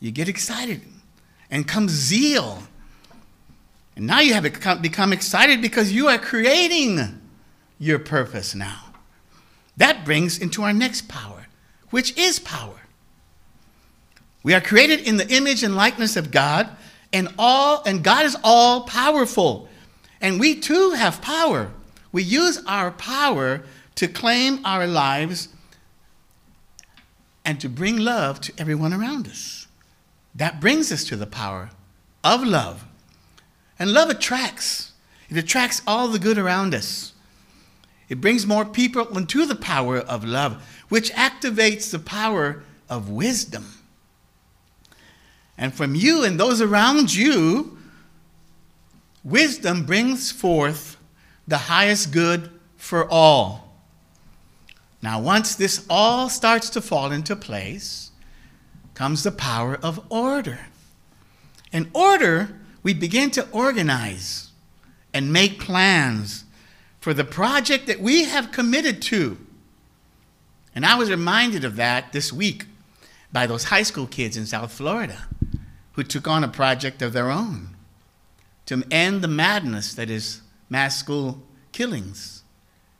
you 0.00 0.10
get 0.10 0.28
excited 0.28 0.82
and 1.50 1.68
comes 1.68 1.92
zeal. 1.92 2.62
And 3.94 4.06
now 4.06 4.20
you 4.20 4.34
have 4.34 4.42
become 4.82 5.12
excited 5.12 5.60
because 5.60 5.92
you 5.92 6.08
are 6.08 6.18
creating 6.18 7.20
your 7.78 7.98
purpose 7.98 8.54
now. 8.54 8.86
That 9.76 10.04
brings 10.04 10.38
into 10.38 10.62
our 10.62 10.72
next 10.72 11.08
power, 11.08 11.41
which 11.92 12.18
is 12.18 12.40
power. 12.40 12.80
We 14.42 14.54
are 14.54 14.60
created 14.60 15.00
in 15.06 15.18
the 15.18 15.28
image 15.32 15.62
and 15.62 15.76
likeness 15.76 16.16
of 16.16 16.32
God, 16.32 16.68
and 17.12 17.28
all 17.38 17.82
and 17.86 18.02
God 18.02 18.24
is 18.24 18.36
all 18.42 18.82
powerful. 18.82 19.68
And 20.20 20.40
we 20.40 20.58
too 20.58 20.92
have 20.92 21.22
power. 21.22 21.70
We 22.10 22.22
use 22.22 22.60
our 22.66 22.90
power 22.90 23.62
to 23.94 24.08
claim 24.08 24.60
our 24.64 24.86
lives 24.86 25.48
and 27.44 27.60
to 27.60 27.68
bring 27.68 27.98
love 27.98 28.40
to 28.40 28.52
everyone 28.58 28.92
around 28.92 29.28
us. 29.28 29.66
That 30.34 30.60
brings 30.60 30.90
us 30.90 31.04
to 31.04 31.16
the 31.16 31.26
power 31.26 31.70
of 32.24 32.42
love. 32.42 32.84
And 33.78 33.92
love 33.92 34.10
attracts. 34.10 34.92
It 35.28 35.36
attracts 35.36 35.82
all 35.86 36.08
the 36.08 36.18
good 36.18 36.38
around 36.38 36.74
us. 36.74 37.12
It 38.08 38.20
brings 38.20 38.46
more 38.46 38.64
people 38.64 39.16
into 39.16 39.46
the 39.46 39.54
power 39.54 39.98
of 39.98 40.24
love, 40.24 40.62
which 40.92 41.10
activates 41.12 41.90
the 41.90 41.98
power 41.98 42.62
of 42.90 43.08
wisdom 43.08 43.64
and 45.56 45.72
from 45.72 45.94
you 45.94 46.22
and 46.22 46.38
those 46.38 46.60
around 46.60 47.14
you, 47.14 47.78
wisdom 49.24 49.86
brings 49.86 50.32
forth 50.32 50.98
the 51.46 51.56
highest 51.56 52.12
good 52.12 52.50
for 52.76 53.08
all. 53.08 53.72
Now, 55.00 55.18
once 55.18 55.54
this 55.54 55.86
all 55.88 56.28
starts 56.28 56.68
to 56.70 56.82
fall 56.82 57.10
into 57.10 57.36
place, 57.36 58.10
comes 58.92 59.22
the 59.22 59.32
power 59.32 59.78
of 59.82 60.04
order. 60.10 60.58
In 61.72 61.90
order, 61.94 62.58
we 62.82 62.92
begin 62.92 63.30
to 63.30 63.48
organize 63.50 64.50
and 65.14 65.32
make 65.32 65.58
plans 65.58 66.44
for 67.00 67.14
the 67.14 67.24
project 67.24 67.86
that 67.86 68.00
we 68.00 68.24
have 68.24 68.52
committed 68.52 69.00
to. 69.02 69.38
And 70.74 70.86
I 70.86 70.94
was 70.96 71.10
reminded 71.10 71.64
of 71.64 71.76
that 71.76 72.12
this 72.12 72.32
week 72.32 72.66
by 73.32 73.46
those 73.46 73.64
high 73.64 73.82
school 73.82 74.06
kids 74.06 74.36
in 74.36 74.46
South 74.46 74.72
Florida 74.72 75.26
who 75.92 76.02
took 76.02 76.26
on 76.26 76.44
a 76.44 76.48
project 76.48 77.02
of 77.02 77.12
their 77.12 77.30
own 77.30 77.76
to 78.66 78.82
end 78.90 79.22
the 79.22 79.28
madness 79.28 79.94
that 79.94 80.08
is 80.08 80.40
mass 80.70 80.98
school 80.98 81.42
killings. 81.72 82.42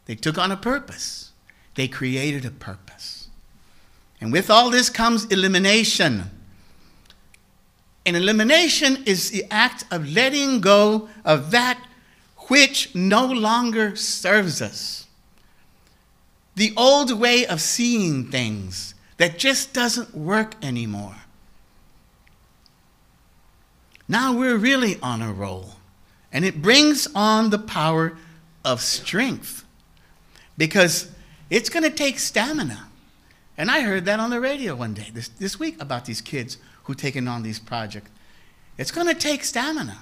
They 0.06 0.14
took 0.14 0.36
on 0.36 0.50
a 0.50 0.56
purpose, 0.56 1.32
they 1.74 1.88
created 1.88 2.44
a 2.44 2.50
purpose. 2.50 3.28
And 4.20 4.32
with 4.32 4.50
all 4.50 4.70
this 4.70 4.88
comes 4.88 5.24
elimination. 5.26 6.30
And 8.04 8.16
elimination 8.16 9.02
is 9.04 9.30
the 9.30 9.44
act 9.50 9.84
of 9.90 10.08
letting 10.08 10.60
go 10.60 11.08
of 11.24 11.50
that 11.52 11.84
which 12.48 12.94
no 12.94 13.26
longer 13.26 13.96
serves 13.96 14.60
us. 14.60 15.01
The 16.54 16.74
old 16.76 17.18
way 17.18 17.46
of 17.46 17.60
seeing 17.60 18.30
things 18.30 18.94
that 19.16 19.38
just 19.38 19.72
doesn't 19.72 20.14
work 20.14 20.54
anymore. 20.62 21.16
Now 24.08 24.36
we're 24.36 24.56
really 24.58 24.98
on 25.00 25.22
a 25.22 25.32
roll. 25.32 25.70
And 26.32 26.44
it 26.44 26.62
brings 26.62 27.08
on 27.14 27.50
the 27.50 27.58
power 27.58 28.16
of 28.64 28.80
strength 28.80 29.64
because 30.56 31.10
it's 31.50 31.68
going 31.68 31.84
to 31.84 31.90
take 31.90 32.18
stamina. 32.18 32.88
And 33.56 33.70
I 33.70 33.80
heard 33.80 34.06
that 34.06 34.18
on 34.18 34.30
the 34.30 34.40
radio 34.40 34.74
one 34.74 34.94
day 34.94 35.08
this, 35.12 35.28
this 35.28 35.58
week 35.58 35.80
about 35.80 36.06
these 36.06 36.20
kids 36.20 36.56
who 36.84 36.94
taken 36.94 37.28
on 37.28 37.42
these 37.42 37.58
projects. 37.58 38.10
It's 38.78 38.90
going 38.90 39.06
to 39.06 39.14
take 39.14 39.44
stamina. 39.44 39.98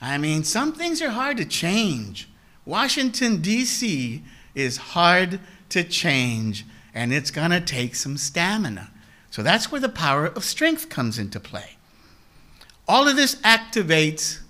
I 0.00 0.18
mean, 0.18 0.44
some 0.44 0.72
things 0.72 1.00
are 1.00 1.10
hard 1.10 1.38
to 1.38 1.44
change. 1.44 2.28
Washington, 2.66 3.40
D.C. 3.40 4.22
is 4.54 4.76
hard 4.76 5.40
to 5.70 5.84
change, 5.84 6.64
and 6.94 7.12
it's 7.12 7.30
going 7.30 7.50
to 7.50 7.60
take 7.60 7.94
some 7.94 8.16
stamina. 8.16 8.90
So 9.30 9.42
that's 9.42 9.72
where 9.72 9.80
the 9.80 9.88
power 9.88 10.26
of 10.26 10.44
strength 10.44 10.88
comes 10.88 11.18
into 11.18 11.40
play. 11.40 11.76
All 12.86 13.08
of 13.08 13.16
this 13.16 13.34
activates 13.36 14.40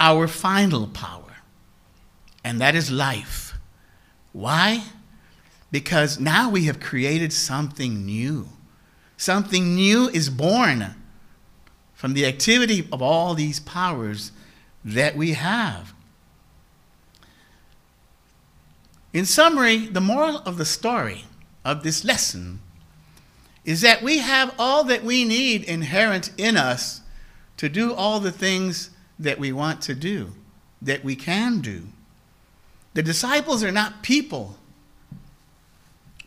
our 0.00 0.26
final 0.26 0.86
power, 0.88 1.36
and 2.42 2.60
that 2.60 2.74
is 2.74 2.90
life. 2.90 3.54
Why? 4.32 4.84
Because 5.70 6.18
now 6.18 6.48
we 6.48 6.64
have 6.64 6.80
created 6.80 7.32
something 7.32 8.04
new. 8.04 8.48
Something 9.16 9.74
new 9.74 10.08
is 10.08 10.30
born 10.30 10.94
from 11.92 12.14
the 12.14 12.24
activity 12.26 12.88
of 12.92 13.02
all 13.02 13.34
these 13.34 13.60
powers 13.60 14.32
that 14.84 15.16
we 15.16 15.32
have. 15.32 15.92
In 19.18 19.26
summary, 19.26 19.78
the 19.78 20.00
moral 20.00 20.36
of 20.46 20.58
the 20.58 20.64
story 20.64 21.24
of 21.64 21.82
this 21.82 22.04
lesson 22.04 22.60
is 23.64 23.80
that 23.80 24.00
we 24.00 24.18
have 24.18 24.54
all 24.60 24.84
that 24.84 25.02
we 25.02 25.24
need 25.24 25.64
inherent 25.64 26.30
in 26.38 26.56
us 26.56 27.00
to 27.56 27.68
do 27.68 27.92
all 27.92 28.20
the 28.20 28.30
things 28.30 28.90
that 29.18 29.40
we 29.40 29.50
want 29.50 29.82
to 29.82 29.94
do, 29.96 30.34
that 30.80 31.02
we 31.02 31.16
can 31.16 31.60
do. 31.60 31.88
The 32.94 33.02
disciples 33.02 33.64
are 33.64 33.72
not 33.72 34.04
people, 34.04 34.56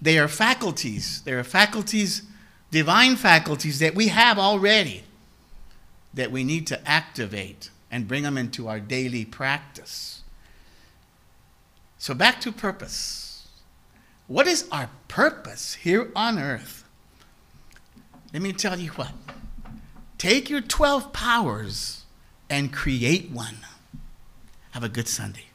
they 0.02 0.20
are 0.20 0.28
faculties. 0.28 1.22
They 1.22 1.32
are 1.32 1.46
faculties, 1.46 2.24
divine 2.72 3.16
faculties 3.16 3.80
that 3.80 3.96
we 3.96 4.10
have 4.10 4.38
already 4.38 5.06
that 6.14 6.30
we 6.30 6.44
need 6.44 6.68
to 6.68 6.86
activate 6.86 7.70
and 7.90 8.06
bring 8.06 8.24
them 8.24 8.38
into 8.38 8.68
our 8.68 8.82
daily 8.82 9.24
practice. 9.24 10.21
So, 12.02 12.16
back 12.16 12.42
to 12.42 12.52
purpose. 12.52 13.48
What 14.26 14.48
is 14.48 14.68
our 14.72 14.90
purpose 15.08 15.76
here 15.76 16.12
on 16.16 16.40
earth? 16.40 16.84
Let 18.34 18.42
me 18.42 18.54
tell 18.54 18.80
you 18.80 18.90
what. 18.94 19.12
Take 20.18 20.50
your 20.50 20.62
12 20.62 21.14
powers 21.14 22.06
and 22.50 22.74
create 22.74 23.30
one. 23.30 23.58
Have 24.72 24.84
a 24.84 24.90
good 24.90 25.08
Sunday. 25.08 25.51